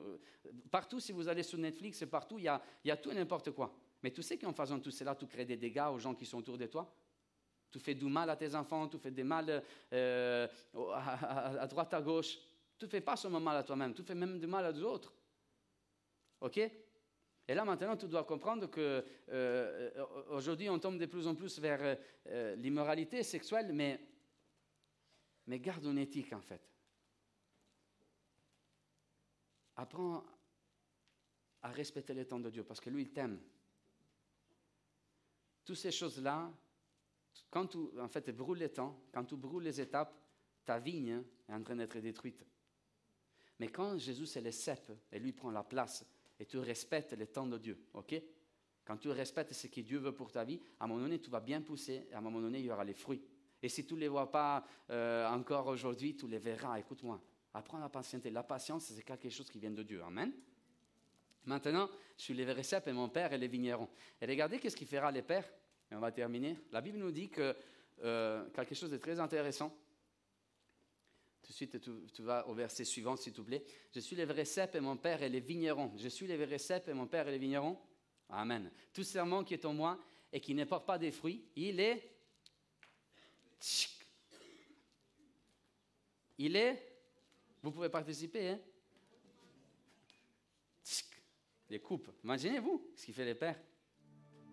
[0.69, 3.49] Partout, si vous allez sur Netflix, partout, il y a, y a tout et n'importe
[3.49, 3.75] quoi.
[4.03, 6.37] Mais tu sais qu'en faisant tout cela, tu crées des dégâts aux gens qui sont
[6.37, 6.93] autour de toi?
[7.71, 10.47] Tu fais du mal à tes enfants, tu fais du mal euh,
[10.93, 12.37] à, droite, à gauche.
[12.77, 15.13] Tu ne fais pas seulement mal à toi-même, tu fais même du mal à d'autres.
[16.41, 16.57] OK?
[16.57, 21.59] Et là, maintenant, tu dois comprendre que euh, aujourd'hui, on tombe de plus en plus
[21.59, 23.99] vers euh, l'immoralité sexuelle, mais,
[25.47, 26.61] mais garde une éthique, en fait.
[29.75, 30.23] Apprends
[31.61, 33.39] à respecter les temps de Dieu, parce que lui, il t'aime.
[35.65, 36.51] Toutes ces choses-là,
[37.49, 40.15] quand tu en fait, brûles les temps, quand tu brûles les étapes,
[40.65, 42.45] ta vigne est en train d'être détruite.
[43.59, 46.05] Mais quand Jésus c'est le cèpe et lui prend la place,
[46.39, 48.15] et tu respectes les temps de Dieu, ok?
[48.83, 51.29] Quand tu respectes ce que Dieu veut pour ta vie, à un moment donné, tu
[51.29, 53.21] vas bien pousser et à un moment donné, il y aura les fruits.
[53.61, 56.79] Et si tu ne les vois pas euh, encore aujourd'hui, tu les verras.
[56.79, 57.21] Écoute-moi,
[57.53, 58.23] apprends la patience.
[58.25, 60.01] La patience, c'est quelque chose qui vient de Dieu.
[60.01, 60.33] Amen.
[61.45, 63.89] Maintenant, je suis les réceptes et mon père et les vignerons.
[64.19, 65.47] Et regardez qu'est-ce qu'il fera les pères?
[65.91, 66.57] Et on va terminer.
[66.71, 67.55] La Bible nous dit que
[68.03, 69.75] euh, quelque chose de très intéressant.
[71.41, 71.81] Tout de suite,
[72.13, 73.63] tu, vas au verset suivant, s'il te plaît.
[73.93, 75.91] Je suis les vrais cèpes et mon père est les vignerons.
[75.97, 77.77] Je suis les vrais cèpes et mon père est les vignerons.
[78.29, 78.71] Amen.
[78.93, 79.99] Tout serment qui est en moi
[80.31, 82.09] et qui ne porte pas des fruits, il est.
[86.37, 86.87] Il est.
[87.61, 88.59] Vous pouvez participer, hein?
[91.69, 92.09] Les coupes.
[92.23, 93.59] Imaginez-vous ce qu'il fait les pères.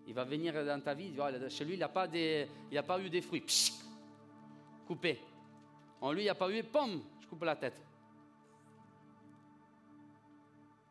[0.09, 1.13] Il va venir dans ta vie,
[1.49, 3.45] chez lui, il n'a pas, pas eu des fruits.
[4.87, 5.19] coupé.
[6.01, 7.79] En lui, il n'y a pas eu, pomme, je coupe la tête.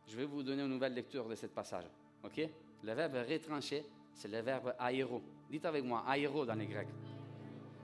[0.06, 1.86] Je vais vous donner une nouvelle lecture de ce passage.
[2.22, 2.48] OK?
[2.84, 5.20] Le verbe retrancher, c'est le verbe aéro.
[5.50, 6.86] Dites avec moi, aéro dans les Grecs.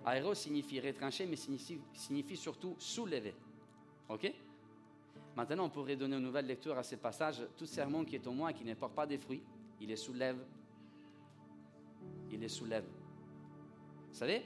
[0.07, 3.35] Aéro signifie retrancher, mais signifie, surtout soulever.
[4.09, 4.33] OK?
[5.35, 7.43] Maintenant, on pourrait donner une nouvelle lecture à ce passage.
[7.59, 9.43] Tout sermon qui est au moins et qui ne porte pas des fruits,
[9.81, 10.39] il les soulève.
[12.35, 12.85] Il les soulève.
[12.85, 14.45] Vous savez,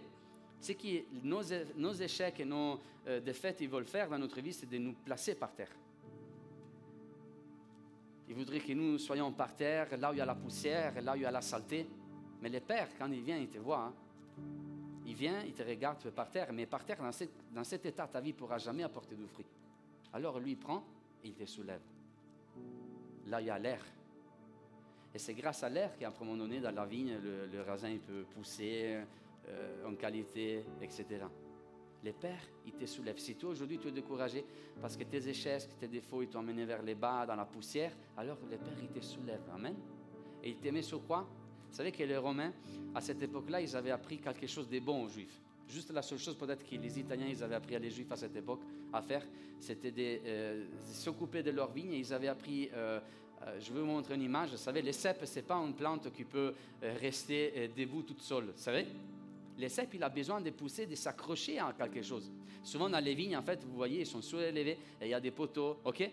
[0.61, 4.69] ce que nos, échecs et nos euh, défaites ils veulent faire dans notre vie, c'est
[4.69, 5.71] de nous placer par terre.
[8.29, 11.15] Ils voudraient que nous soyons par terre, là où il y a la poussière, là
[11.15, 11.87] où il y a la saleté.
[12.43, 13.85] Mais le Père, quand il vient, il te voit.
[13.85, 13.95] Hein.
[15.07, 16.53] Il vient, il te regarde, tu es par terre.
[16.53, 17.11] Mais par terre, dans,
[17.55, 19.47] dans cet état, ta vie ne pourra jamais apporter de fruits.
[20.13, 20.85] Alors lui, il prend
[21.25, 21.81] et il te soulève.
[23.29, 23.83] Là, il y a l'air.
[25.19, 28.23] Et c'est grâce à l'air qu'à un moment donné, dans la vigne, le, raisin peut
[28.33, 29.01] pousser,
[29.49, 31.07] euh, en qualité, etc.
[32.05, 33.19] Les pères, ils te soulèvent.
[33.19, 34.45] Si toi aujourd'hui tu es découragé
[34.81, 37.91] parce que tes échecs, tes défauts, ils t'ont amené vers les bas, dans la poussière,
[38.17, 39.51] alors les pères, ils te soulèvent.
[39.53, 39.75] Amen.
[40.45, 41.29] Et ils t'aimaient sur quoi?
[41.69, 42.53] Vous savez que les Romains,
[42.95, 45.43] à cette époque-là, ils avaient appris quelque chose de bon aux Juifs.
[45.69, 48.17] Juste la seule chose peut-être que les Italiens, ils avaient appris à les Juifs à
[48.17, 48.61] cette époque
[48.93, 49.27] à faire,
[49.59, 51.93] c'était de euh, s'occuper de leur vigne.
[51.93, 53.01] ils avaient appris, euh,
[53.61, 56.13] je vais vous montrer une image, vous savez, les cèpes, ce n'est pas une plante
[56.13, 58.87] qui peut rester debout toute seule, vous savez
[59.59, 62.31] les cèpes, il a besoin de pousser, de s'accrocher à quelque chose.
[62.63, 65.21] Souvent dans les vignes, en fait, vous voyez, ils sont surélevés et il y a
[65.21, 66.09] des poteaux, ok?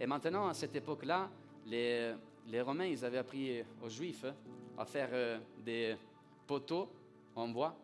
[0.00, 1.30] Et maintenant, à cette époque-là,
[1.66, 2.14] les,
[2.60, 4.24] Romains, ils avaient appris aux Juifs
[4.76, 5.94] à faire euh, des
[6.46, 6.88] poteaux
[7.36, 7.76] en bois.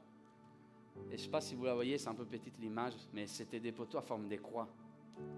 [1.09, 3.27] Et je ne sais pas si vous la voyez, c'est un peu petite l'image, mais
[3.27, 4.67] c'était des poteaux à forme de croix.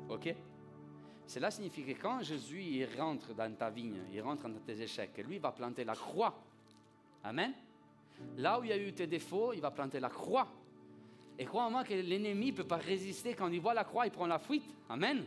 [0.08, 0.34] OK?
[1.28, 5.38] Cela signifie que quand Jésus rentre dans ta vigne, il rentre dans tes échecs, lui
[5.38, 6.34] va planter la croix.
[7.22, 7.52] Amen.
[8.38, 10.48] Là où il y a eu tes défauts, il va planter la croix.
[11.38, 14.26] Et crois-moi que l'ennemi ne peut pas résister quand il voit la croix, il prend
[14.26, 14.64] la fuite.
[14.88, 15.26] Amen.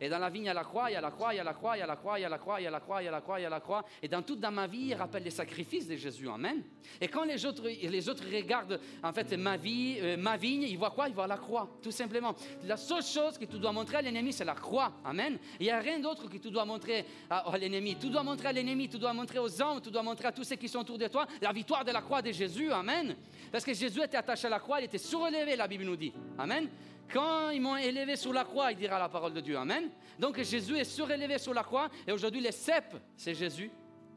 [0.00, 1.36] Et dans la vigne, il y a la croix, il y a la croix, il
[1.36, 2.64] y a la croix, il y a la croix, il y a la croix, il
[2.64, 3.84] y a la croix, il y a la croix, il y a la croix.
[4.02, 6.28] Et dans toute ma vie, il rappelle les sacrifices de Jésus.
[6.28, 6.62] Amen.
[7.00, 10.78] Et quand les autres, les autres regardent en fait ma vie, euh, ma vigne, ils
[10.78, 11.08] voient quoi?
[11.08, 12.34] Ils voient la croix, tout simplement.
[12.64, 14.92] La seule chose que tu dois montrer à l'ennemi, c'est la croix.
[15.04, 15.38] Amen.
[15.58, 17.96] Il n'y a rien d'autre que tu dois montrer à, l'ennemi.
[18.00, 20.44] Tu dois montrer à l'ennemi, tu dois montrer aux hommes, tu dois montrer à tous
[20.44, 22.72] ceux qui sont autour de toi la victoire de la croix de Jésus.
[22.72, 23.16] Amen.
[23.52, 26.12] Parce que Jésus était attaché à la croix, il était surélevé, la Bible nous dit.
[26.38, 26.68] Amen.
[27.12, 29.56] Quand ils m'ont élevé sur la croix, il dira la parole de Dieu.
[29.56, 29.90] Amen.
[30.18, 31.88] Donc Jésus est surélevé sur la croix.
[32.06, 33.70] Et aujourd'hui, les cèpes, c'est Jésus.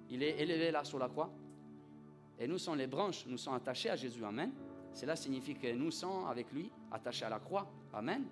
[0.09, 1.31] Il est élevé là sur la croix.
[2.39, 4.23] Et nous sommes les branches, nous sommes attachés à Jésus.
[4.23, 4.51] Amen.
[4.93, 7.67] Cela signifie que nous sommes avec lui attachés à la croix.
[7.93, 8.25] Amen.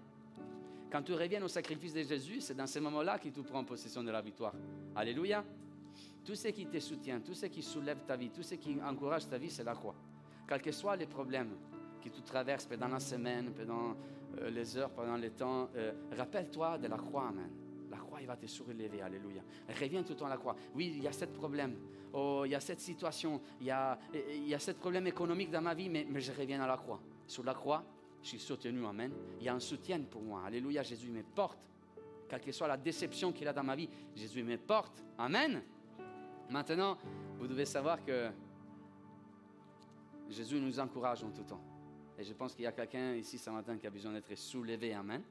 [0.91, 4.03] Quand tu reviens au sacrifice de Jésus, c'est dans ces moments-là que tu prends possession
[4.03, 4.53] de la victoire.
[4.95, 5.43] Alléluia.
[6.23, 9.27] Tout ce qui te soutient, tout ce qui soulève ta vie, tout ce qui encourage
[9.27, 9.95] ta vie, c'est la croix.
[10.47, 11.55] Quels que soient les problèmes
[12.03, 13.95] que tu traverses pendant la semaine, pendant
[14.39, 15.69] euh, les heures, pendant le temps.
[15.75, 17.49] Euh, rappelle-toi de la croix, Amen.
[17.89, 19.41] La croix, il va te surélever, Alléluia.
[19.79, 20.55] Reviens tout le temps à la croix.
[20.75, 21.75] Oui, il y a ce problème.
[22.13, 23.41] Oh, il y a cette situation.
[23.59, 26.31] Il y a, il y a ce problème économique dans ma vie, mais, mais je
[26.31, 27.01] reviens à la croix.
[27.27, 27.83] Sur la croix,
[28.21, 29.11] je suis soutenu, Amen.
[29.39, 30.43] Il y a un soutien pour moi.
[30.45, 31.59] Alléluia, Jésus me porte.
[32.29, 35.03] Quelle que soit la déception qu'il a dans ma vie, Jésus me porte.
[35.17, 35.61] Amen.
[36.49, 36.97] Maintenant,
[37.37, 38.29] vous devez savoir que
[40.29, 41.61] Jésus nous encourage en tout temps.
[42.21, 44.93] Et je pense qu'il y a quelqu'un ici ce matin qui a besoin d'être soulevé,
[44.93, 45.23] Amen,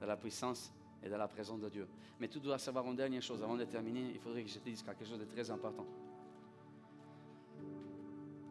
[0.00, 1.86] dans la puissance et dans la présence de Dieu.
[2.18, 3.42] Mais tu dois savoir une dernière chose.
[3.42, 5.84] Avant de terminer, il faudrait que je te dise quelque chose de très important.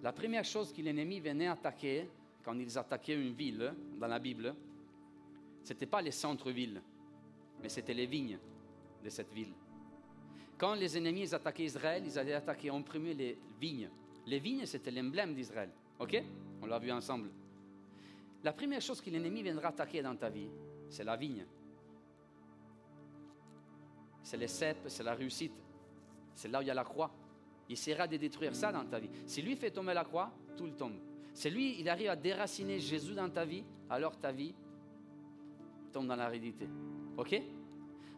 [0.03, 2.07] La première chose que l'ennemi venait attaquer,
[2.43, 4.53] quand ils attaquaient une ville dans la Bible,
[5.63, 6.79] ce n'était pas les centres-villes,
[7.59, 8.37] mais c'était les vignes
[9.03, 9.53] de cette ville.
[10.59, 13.89] Quand les ennemis attaquaient Israël, ils allaient attaquer en premier les vignes.
[14.27, 15.71] Les vignes, c'était l'emblème d'Israël.
[15.97, 16.23] OK?
[16.61, 17.31] On l'a vu ensemble.
[18.43, 20.49] La première chose que l'ennemi viendra attaquer dans ta vie,
[20.89, 21.45] c'est la vigne.
[24.23, 25.53] C'est les cèpes, c'est la réussite.
[26.35, 27.11] C'est là où il y a la croix.
[27.69, 29.09] Il essaiera de détruire ça dans ta vie.
[29.25, 30.99] Si lui fait tomber la croix, tout le tombe.
[31.33, 34.53] Si lui, il arrive à déraciner Jésus dans ta vie, alors ta vie
[35.91, 36.67] tombe dans la réalité.
[37.17, 37.41] OK?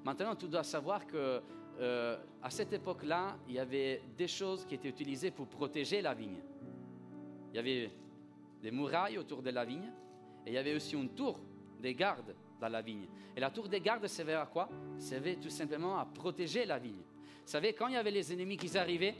[0.03, 1.41] Maintenant, tu dois savoir que
[1.79, 6.13] euh, à cette époque-là, il y avait des choses qui étaient utilisées pour protéger la
[6.13, 6.39] vigne.
[7.51, 7.91] Il y avait
[8.61, 9.91] des murailles autour de la vigne
[10.45, 11.39] et il y avait aussi une tour
[11.79, 13.07] des gardes dans la vigne.
[13.35, 14.69] Et la tour des gardes servait à quoi?
[14.97, 17.01] Servait tout simplement à protéger la vigne.
[17.01, 19.15] Vous savez, quand il y avait les ennemis qui arrivaient,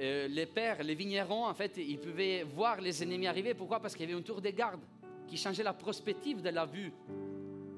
[0.00, 3.54] euh, les pères, les vignerons, en fait, ils pouvaient voir les ennemis arriver.
[3.54, 3.80] Pourquoi?
[3.80, 4.82] Parce qu'il y avait une tour des gardes
[5.26, 6.92] qui changeait la prospective de la vue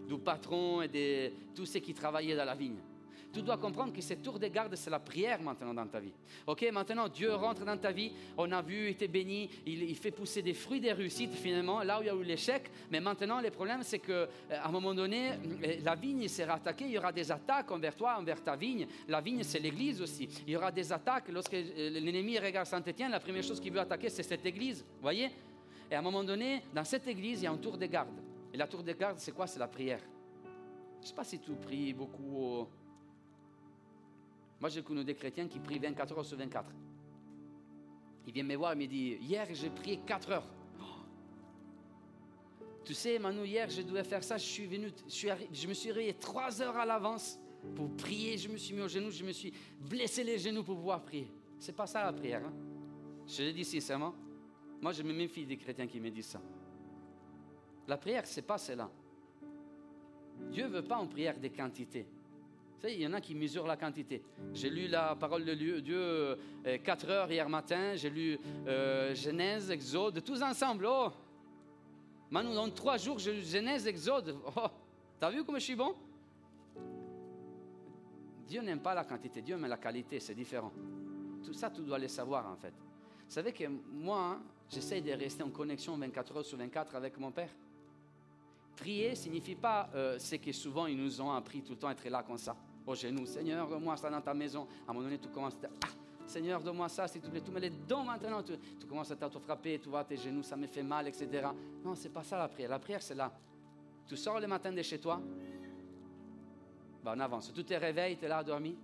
[0.09, 2.78] du patron et de tous ceux qui travaillaient dans la vigne.
[3.33, 6.12] Tu dois comprendre que cette tour de garde, c'est la prière maintenant dans ta vie.
[6.47, 8.12] Ok, maintenant Dieu rentre dans ta vie.
[8.37, 11.99] On a vu, il était béni, il, fait pousser des fruits, des réussites finalement, là
[11.99, 12.71] où il y a eu l'échec.
[12.90, 14.27] Mais maintenant, le problème, c'est qu'à euh,
[14.62, 16.85] un moment donné, euh, la vigne sera attaquée.
[16.85, 18.87] Il y aura des attaques envers toi, envers ta vigne.
[19.09, 20.29] La vigne, c'est l'église aussi.
[20.47, 21.31] Il y aura des attaques.
[21.31, 24.85] Lorsque euh, l'ennemi regarde Saint-Étienne, la première chose qu'il veut attaquer, c'est cette église.
[25.01, 25.31] Voyez?
[25.90, 28.21] Et à un moment donné, dans cette église, il y a une tour de garde.
[28.53, 29.47] Et la tour de garde, c'est quoi?
[29.47, 30.01] C'est la prière.
[31.01, 32.68] Je ne sais pas si tu pries beaucoup
[34.62, 36.72] moi, j'ai connu des chrétiens qui prient 24 heures sur 24.
[38.29, 40.46] Il vient me voir et me dit Hier, j'ai prié 4 heures.
[42.85, 44.38] Tu sais, Manu, hier, je devais faire ça.
[44.38, 47.40] Je suis venu, je, me suis réveillé 3 heures à l'avance
[47.75, 48.38] pour prier.
[48.38, 51.27] Je me suis mis au genou, je me suis blessé les genoux pour pouvoir prier.
[51.59, 52.44] C'est pas ça la prière.
[52.46, 52.53] Hein?
[53.27, 54.14] Je le dis sincèrement.
[54.81, 56.40] Moi, je me méfie des chrétiens qui me disent ça.
[57.88, 58.88] La prière, c'est pas cela.
[60.53, 62.07] Dieu veut pas en prière des quantités
[62.90, 64.23] il y en a qui mesurent la quantité.
[64.53, 69.71] J'ai lu la parole de Dieu 4 euh, heures hier matin, j'ai lu euh, Genèse,
[69.71, 70.87] Exode, tous ensemble.
[70.88, 71.11] Oh
[72.31, 74.37] Manu, dans trois jours, j'ai lu Genèse, Exode.
[74.57, 74.68] Oh,
[75.21, 75.95] t'as vu comme je suis bon?
[78.47, 80.73] Dieu n'aime pas la quantité, Dieu aime la qualité, c'est différent.
[81.45, 82.73] Tout ça, tu dois le savoir en fait.
[82.73, 87.18] Vous savez que moi, hein, j'essaie de rester en connexion 24 heures sur 24 avec
[87.18, 87.51] mon Père.
[88.77, 92.09] Prier signifie pas euh, ce que souvent ils nous ont appris tout le temps être
[92.09, 93.27] là comme ça au genou.
[93.27, 94.66] Seigneur, donne-moi ça dans ta maison.
[94.87, 95.88] À un moment donné, tu commences à ah,
[96.27, 97.42] Seigneur, donne-moi ça, s'il te plaît.
[97.45, 98.42] Tu me les donnes maintenant.
[98.42, 101.49] Tu, commences à te frapper, tu vois, tes genoux, ça me fait mal, etc.
[101.85, 102.71] Non, c'est pas ça la prière.
[102.71, 103.33] La prière, c'est là.
[104.07, 105.21] Tu sors le matin de chez toi,
[107.03, 107.53] ben, on avance.
[107.53, 108.75] Tu te réveilles, tu es là à dormir.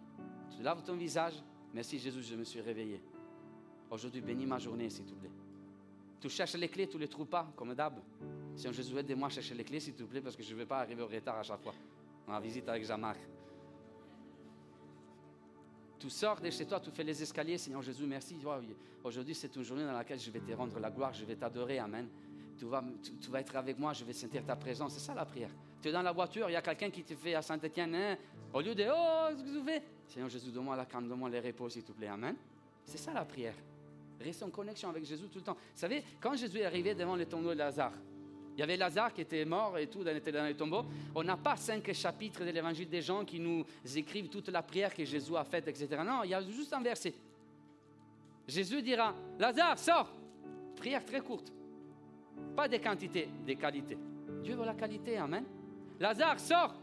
[0.57, 1.43] Tu laves ton visage.
[1.73, 3.01] Merci Jésus, je me suis réveillé.
[3.91, 5.31] Aujourd'hui, bénis ma journée, s'il te plaît.
[6.21, 7.95] Tu cherches les clés, tu ne les trouves pas, comme d'hab.
[8.57, 10.67] Seigneur Jésus, aide-moi à chercher les clés, s'il te plaît, parce que je ne vais
[10.67, 11.75] pas arriver au retard à chaque fois.
[12.27, 13.19] En visite avec Jean-Marc.
[15.99, 18.37] Tu sors de chez toi, tu fais les escaliers, Seigneur Jésus, merci.
[19.03, 21.79] Aujourd'hui, c'est une journée dans laquelle je vais te rendre la gloire, je vais t'adorer,
[21.79, 22.07] Amen.
[22.57, 22.83] Tu vas,
[23.21, 24.95] tu, vas, être avec moi, je vais sentir ta présence.
[24.95, 25.51] C'est ça la prière.
[25.81, 28.17] Tu es dans la voiture, il y a quelqu'un qui te fait à Saint-Étienne, hein,
[28.53, 31.41] au lieu de Oh, ce que vous faites Seigneur Jésus, donne-moi la calme, donne-moi les
[31.41, 32.09] repos, s'il te plaît.
[32.09, 32.35] Amen.
[32.85, 33.55] C'est ça la prière.
[34.21, 35.55] Reste en connexion avec Jésus tout le temps.
[35.55, 37.93] Vous savez, quand Jésus est arrivé devant le tombeau de Lazare,
[38.59, 40.85] il y avait Lazare qui était mort et tout, était dans le tombeau.
[41.14, 44.92] On n'a pas cinq chapitres de l'évangile des gens qui nous écrivent toute la prière
[44.92, 45.87] que Jésus a faite, etc.
[46.05, 47.14] Non, il y a juste un verset.
[48.49, 50.12] Jésus dira Lazare, sors
[50.75, 51.53] Prière très courte.
[52.57, 53.97] Pas des quantités, des qualités.
[54.42, 55.44] Dieu veut la qualité, Amen.
[56.01, 56.75] Lazare, sors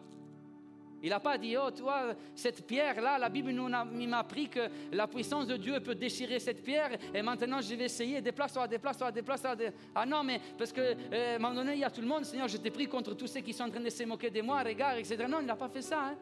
[1.06, 5.06] il n'a pas dit, oh, toi, cette pierre-là, la Bible nous m'a appris que la
[5.06, 9.56] puissance de Dieu peut déchirer cette pierre et maintenant je vais essayer, déplace-toi, déplace-toi, déplace-toi.
[9.94, 12.26] Ah non, mais parce que, euh, un moment donné, il y a tout le monde,
[12.26, 14.42] Seigneur, je t'ai pris contre tous ceux qui sont en train de se moquer de
[14.42, 15.28] moi, regarde, etc.
[15.30, 16.08] Non, il n'a pas fait ça.
[16.08, 16.16] Hein?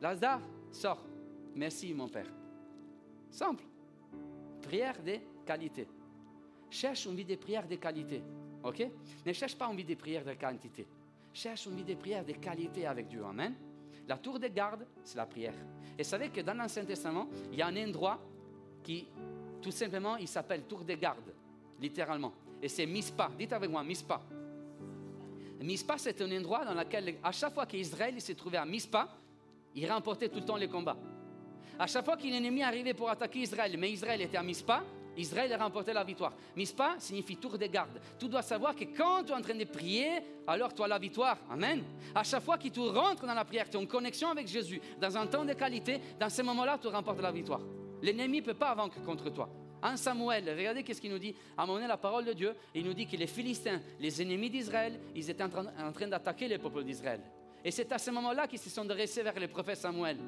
[0.00, 0.40] Lazare,
[0.72, 1.06] sors.
[1.54, 2.26] Merci, mon Père.
[3.30, 3.62] Simple.
[4.62, 5.86] Prière de qualité.
[6.68, 8.20] Cherche une vie de prière de qualité.
[8.64, 8.84] OK?
[9.24, 10.88] Ne cherche pas une vie de prière de quantité
[11.32, 13.24] cherche une vie de prière de qualité avec Dieu.
[13.24, 13.54] Amen.
[14.08, 15.54] La tour de garde, c'est la prière.
[15.98, 18.18] Et savez que dans l'Ancien Testament, il y a un endroit
[18.82, 19.06] qui,
[19.60, 21.32] tout simplement, il s'appelle tour de garde,
[21.80, 22.32] littéralement.
[22.60, 23.30] Et c'est Mispa.
[23.38, 24.20] Dites avec moi, Mispa.
[25.60, 29.08] Mispa, c'est un endroit dans lequel, à chaque fois qu'Israël s'est trouvé à Mispa,
[29.74, 30.96] il remportait tout le temps les combats.
[31.78, 34.82] À chaque fois qu'un ennemi arrivait pour attaquer Israël, mais Israël était à Mispa,
[35.16, 36.32] Israël a remporté la victoire.
[36.56, 38.00] Mispa signifie tour de garde.
[38.18, 40.98] Tu dois savoir que quand tu es en train de prier, alors tu as la
[40.98, 41.38] victoire.
[41.50, 41.82] Amen.
[42.14, 44.80] À chaque fois que tu rentres dans la prière, tu es en connexion avec Jésus,
[45.00, 47.60] dans un temps de qualité, dans ce moment-là, tu remportes la victoire.
[48.02, 49.48] L'ennemi ne peut pas vaincre contre toi.
[49.82, 51.34] En Samuel, regardez qu'est-ce qu'il nous dit.
[51.56, 54.22] À un moment donné, la parole de Dieu, il nous dit que les Philistins, les
[54.22, 57.20] ennemis d'Israël, ils étaient en train, d'attaquer le peuple d'Israël.
[57.64, 60.18] Et c'est à ce moment-là qu'ils se sont dressés vers le prophète Samuel.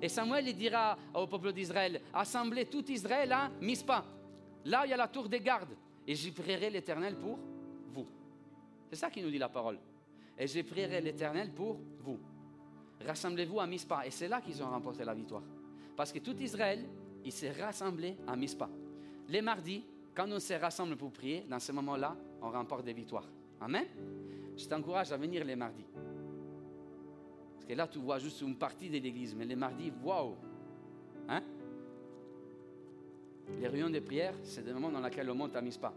[0.00, 4.04] Et Samuel, il dira au peuple d'Israël, assemblez tout Israël à Mispa.
[4.64, 5.74] Là, il y a la tour des gardes.
[6.06, 7.38] Et j'y prierai l'Éternel pour
[7.92, 8.06] vous.
[8.90, 9.78] C'est ça qui nous dit la parole.
[10.38, 12.18] Et j'y prierai l'Éternel pour vous.
[13.04, 14.06] Rassemblez-vous à Mispa.
[14.06, 15.42] Et c'est là qu'ils ont remporté la victoire.
[15.96, 16.84] Parce que tout Israël,
[17.24, 18.68] il s'est rassemblé à Mispa.
[19.28, 23.28] Les mardis, quand on se rassemble pour prier, dans ce moment-là, on remporte des victoires.
[23.60, 23.86] Amen.
[24.56, 25.86] Je t'encourage à venir les mardis.
[27.54, 29.34] Parce que là, tu vois juste une partie de l'église.
[29.34, 30.36] Mais les mardis, waouh!
[33.60, 35.92] Les réunions de prière, c'est des moments dans lesquels on monte à Mispa.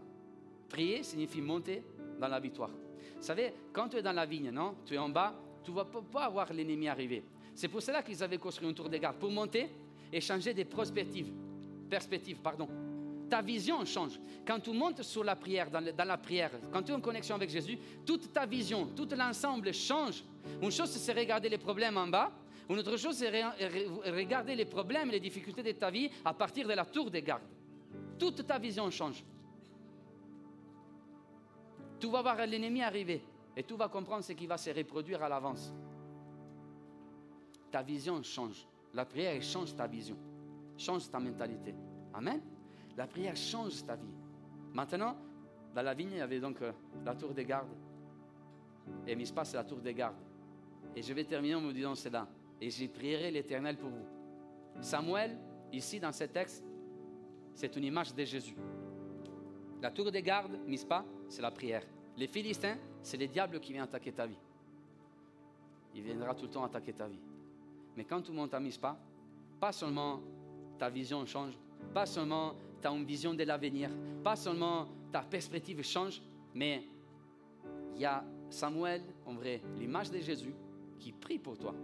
[0.68, 1.82] Prier signifie monter
[2.20, 2.70] dans la victoire.
[2.70, 5.76] Vous savez, quand tu es dans la vigne, non Tu es en bas, tu ne
[5.76, 7.22] vas pas voir l'ennemi arriver.
[7.54, 9.68] C'est pour cela qu'ils avaient construit un tour de garde, pour monter
[10.12, 11.32] et changer des perspectives.
[11.90, 12.68] Perspectives, pardon.
[13.28, 14.18] Ta vision change.
[14.46, 17.34] Quand tu montes sur la prière, dans, dans la prière, quand tu es en connexion
[17.34, 20.22] avec Jésus, toute ta vision, tout l'ensemble change.
[20.62, 22.30] Une chose, c'est regarder les problèmes en bas,
[22.68, 23.30] une autre chose, c'est
[24.10, 27.42] regarder les problèmes les difficultés de ta vie à partir de la tour des gardes.
[28.18, 29.24] Toute ta vision change.
[31.98, 33.22] Tu vas voir l'ennemi arriver
[33.56, 35.72] et tu vas comprendre ce qui va se reproduire à l'avance.
[37.70, 38.66] Ta vision change.
[38.94, 40.16] La prière change ta vision,
[40.76, 41.74] change ta mentalité.
[42.14, 42.40] Amen.
[42.96, 44.14] La prière change ta vie.
[44.72, 45.16] Maintenant,
[45.74, 46.72] dans la vigne, il y avait donc euh,
[47.04, 47.68] la tour des gardes.
[49.06, 50.16] Et Mispa, c'est la tour des gardes.
[50.96, 52.26] Et je vais terminer en vous disant cela
[52.60, 54.06] et j'ai prierai l'Éternel pour vous.
[54.80, 55.36] Samuel,
[55.72, 56.64] ici dans ce texte,
[57.54, 58.56] c'est une image de Jésus.
[59.80, 61.82] La tour des gardes, Mispa, c'est la prière.
[62.16, 64.38] Les Philistins, c'est les diables qui viennent attaquer ta vie.
[65.94, 67.20] Il viendra tout le temps attaquer ta vie.
[67.96, 68.96] Mais quand tu montes à Mispa,
[69.60, 70.20] pas seulement
[70.78, 71.54] ta vision change,
[71.92, 73.90] pas seulement tu as une vision de l'avenir,
[74.22, 76.22] pas seulement ta perspective change,
[76.54, 76.84] mais
[77.94, 80.54] il y a Samuel, en vrai, l'image de Jésus,
[80.98, 81.74] qui prie pour toi.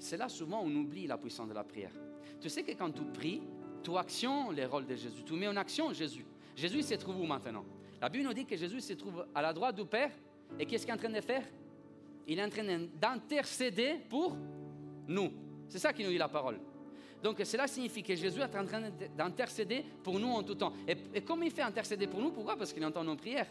[0.00, 1.92] C'est là souvent on oublie la puissance de la prière.
[2.40, 3.42] Tu sais que quand tu pries,
[3.82, 5.22] tu actions les rôles de Jésus.
[5.24, 6.24] Tu mets en action Jésus.
[6.56, 7.64] Jésus se trouve où maintenant?
[8.00, 10.10] La Bible nous dit que Jésus se trouve à la droite du Père.
[10.58, 11.44] Et qu'est-ce qu'il est en train de faire?
[12.26, 12.64] Il est en train
[13.00, 14.36] d'intercéder pour
[15.06, 15.30] nous.
[15.68, 16.58] C'est ça qui nous dit la parole.
[17.22, 18.82] Donc cela signifie que Jésus est en train
[19.16, 20.72] d'intercéder pour nous en tout temps.
[20.88, 22.56] Et, et comment il fait intercéder pour nous Pourquoi?
[22.56, 23.48] Parce qu'il entend nos prières.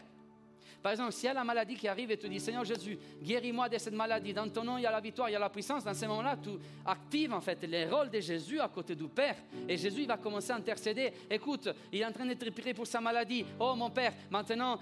[0.82, 3.68] Par exemple, s'il y a la maladie qui arrive et tu dis Seigneur Jésus, guéris-moi
[3.68, 4.32] de cette maladie.
[4.32, 5.84] Dans ton nom, il y a la victoire, il y a la puissance.
[5.84, 6.50] Dans ce moment-là, tu
[6.84, 9.36] actives en fait les rôles de Jésus à côté du Père.
[9.68, 11.12] Et Jésus il va commencer à intercéder.
[11.30, 13.44] Écoute, il est en train de trépiller pour sa maladie.
[13.58, 14.78] Oh mon Père, maintenant,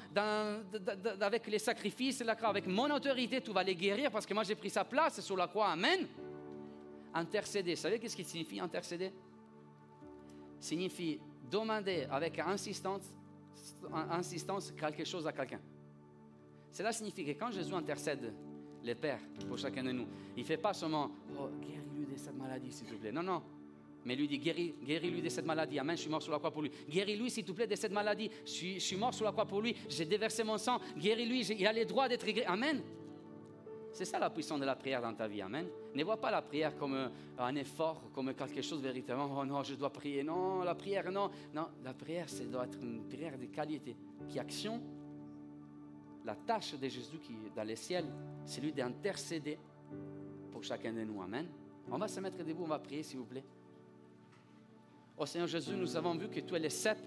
[1.21, 4.71] avec les sacrifices, avec mon autorité, tu vas les guérir parce que moi j'ai pris
[4.71, 5.69] sa place sur la croix.
[5.69, 6.07] Amen.
[7.15, 7.75] Intercéder.
[7.75, 9.13] Vous savez qu'est-ce qui signifie intercéder?
[10.61, 11.19] Signifie
[11.51, 13.03] demander avec insistance,
[14.11, 15.61] insistance quelque chose à quelqu'un.
[16.71, 18.33] Cela signifie que quand Jésus intercède
[18.83, 20.07] les pères pour chacun de nous,
[20.37, 23.13] il ne fait pas seulement oh, guéris-lui de cette maladie, s'il te plaît.
[23.13, 23.43] Non, non.
[24.05, 25.79] Mais lui dit guéris, guéris-lui de cette maladie.
[25.79, 26.71] Amen, je suis mort sur la croix pour lui.
[26.89, 28.31] Guéris-lui, s'il te plaît, de cette maladie.
[28.45, 29.75] Je suis, je suis mort sur la croix pour lui.
[29.89, 30.79] J'ai déversé mon sang.
[30.97, 31.43] Guéris-lui.
[31.59, 32.47] Il a le droit d'être guéri.
[32.47, 32.83] Amen.
[33.93, 35.43] C'est ça la puissance de la prière dans ta vie.
[35.43, 35.67] Amen.
[35.95, 37.09] Ne vois pas la prière comme euh,
[37.39, 39.41] un effort, comme quelque chose véritablement.
[39.41, 40.23] Oh non, je dois prier.
[40.23, 41.31] Non, la prière, non.
[41.53, 43.97] Non, la prière, c'est doit être une prière de qualité
[44.29, 44.81] qui action.
[46.29, 48.05] La tâche de Jésus qui est dans les ciels,
[48.45, 49.59] c'est lui d'intercéder
[50.53, 51.23] pour chacun de nous.
[51.23, 51.47] Amen.
[51.91, 53.45] On va se mettre debout, on va prier, s'il vous plaît.
[55.17, 56.99] Oh Seigneur Jésus, nous avons vu que tu es le cep.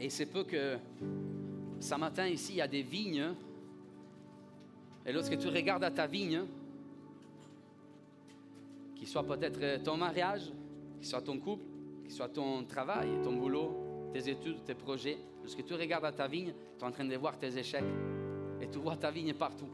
[0.00, 0.76] Et c'est peu que
[1.78, 3.32] ce matin ici, il y a des vignes
[5.06, 6.46] et lorsque tu regardes à ta vigne,
[8.96, 10.50] qu'il soit peut-être ton mariage,
[10.96, 11.62] qu'il soit ton couple,
[12.02, 13.77] qu'il soit ton travail, ton boulot,
[14.12, 17.16] tes études, tes projets, lorsque tu regardes à ta vigne, tu es en train de
[17.16, 17.84] voir tes échecs
[18.60, 19.68] et tu vois ta vigne partout.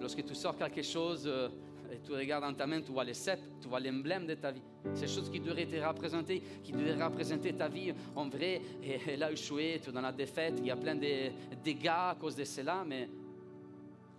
[0.00, 1.48] Lorsque tu sors quelque chose euh,
[1.92, 4.50] et tu regardes dans ta main, tu vois les cèpes, tu vois l'emblème de ta
[4.50, 4.62] vie.
[4.94, 8.62] Ces choses qui devraient te représenter, qui devraient représenter ta vie en vrai.
[8.82, 11.30] Et elle a échoué, tu es dans la défaite, il y a plein de
[11.62, 13.08] dégâts à cause de cela, mais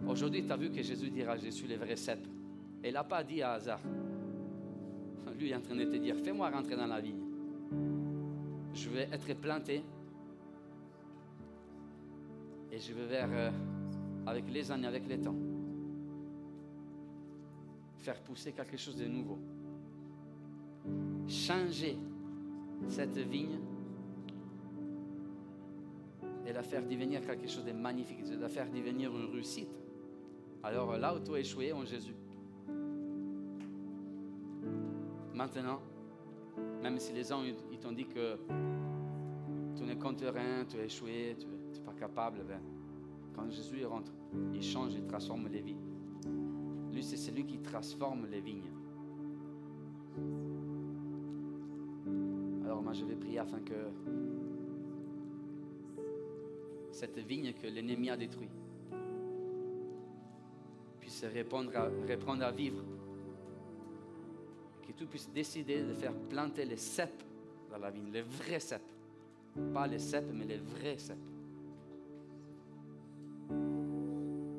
[0.07, 2.19] Aujourd'hui, tu as vu que Jésus dira, je suis le vrai cep.
[2.83, 3.79] Et il n'a pas dit à hasard.
[5.37, 7.15] Lui est en train de te dire, fais-moi rentrer dans la vie.
[8.73, 9.83] Je vais être planté.
[12.71, 13.51] Et je vais vers, euh,
[14.25, 15.35] avec les années, avec les temps,
[17.97, 19.37] faire pousser quelque chose de nouveau.
[21.27, 21.97] Changer
[22.87, 23.59] cette vigne
[26.45, 29.69] et la faire devenir quelque chose de magnifique, de la faire devenir une réussite.
[30.63, 32.15] Alors là où tu as échoué en Jésus,
[35.33, 35.81] maintenant,
[36.81, 38.37] même si les gens ils t'ont dit que
[39.75, 42.59] tu ne comptes rien, tu as échoué, tu n'es pas capable, ben,
[43.33, 44.11] quand Jésus rentre,
[44.53, 45.79] il change, il transforme les vies.
[46.91, 48.71] Lui, c'est celui qui transforme les vignes.
[52.65, 53.73] Alors moi, je vais prier afin que
[56.91, 58.51] cette vigne que l'ennemi a détruite,
[60.99, 61.71] puisse répondre
[62.07, 62.83] reprendre à vivre.
[65.01, 67.23] Tu puisses décider de faire planter les cèpes
[67.71, 68.83] dans la vigne, les vrais cèpes.
[69.73, 71.17] Pas les cèpes, mais les vrais cèpes.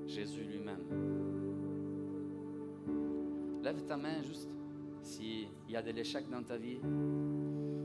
[0.04, 0.82] Jésus lui-même.
[3.62, 4.50] Lève ta main juste
[5.00, 6.80] s'il y a de l'échec dans ta vie.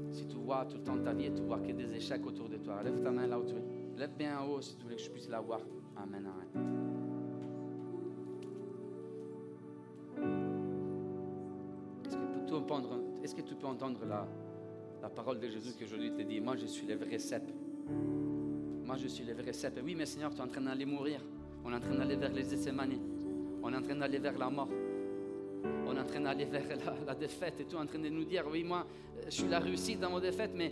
[0.09, 2.49] Si tu vois tout le temps ta vie et tu vois que des échecs autour
[2.49, 3.99] de toi, lève ta main là où tu es.
[3.99, 5.61] Lève bien en haut si tu veux que je puisse la voir.
[5.95, 6.25] Amen,
[13.41, 16.95] tu peux entendre la, parole de Jésus je lui te dis Moi, je suis le
[16.95, 17.43] vrai cep.
[18.85, 19.79] Moi, je suis le vrai cep.
[19.83, 21.21] Oui, mais Seigneur, tu es en train d'aller mourir.
[21.63, 22.99] On est en train d'aller vers les Essémanées.
[23.63, 24.69] On est en train d'aller vers la mort.
[25.87, 26.63] On est en train d'aller vers
[27.05, 27.59] la, défaite.
[27.59, 28.85] Et es en train de nous dire Oui, moi,
[29.25, 30.71] je suis la réussite dans mon défaite, mais,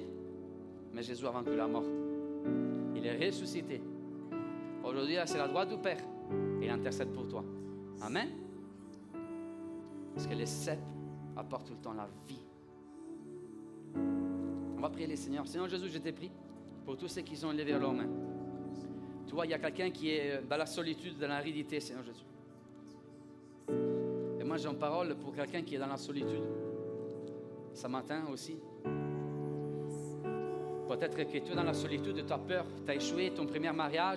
[0.94, 1.86] mais Jésus a vaincu la mort.
[2.96, 3.82] Il est ressuscité.
[4.84, 6.00] Aujourd'hui, c'est la droite du Père.
[6.62, 7.44] Il intercède pour toi.
[8.02, 8.30] Amen.
[10.14, 10.80] Parce que les sept
[11.36, 12.45] apporte tout le temps la vie.
[14.86, 15.48] Va prier les Seigneurs.
[15.48, 16.30] Seigneur Jésus, je t'ai pris
[16.86, 18.08] pour tous ceux qui sont élevés leurs mains.
[19.26, 22.04] Tu vois, il y a quelqu'un qui est dans la solitude, dans la ridité, Seigneur
[22.04, 22.24] Jésus.
[24.40, 26.44] Et moi, j'ai une parole pour quelqu'un qui est dans la solitude.
[27.74, 28.58] Ce matin aussi.
[30.88, 33.72] Peut-être que tu es dans la solitude, tu as peur, tu as échoué ton premier
[33.72, 34.14] mariage.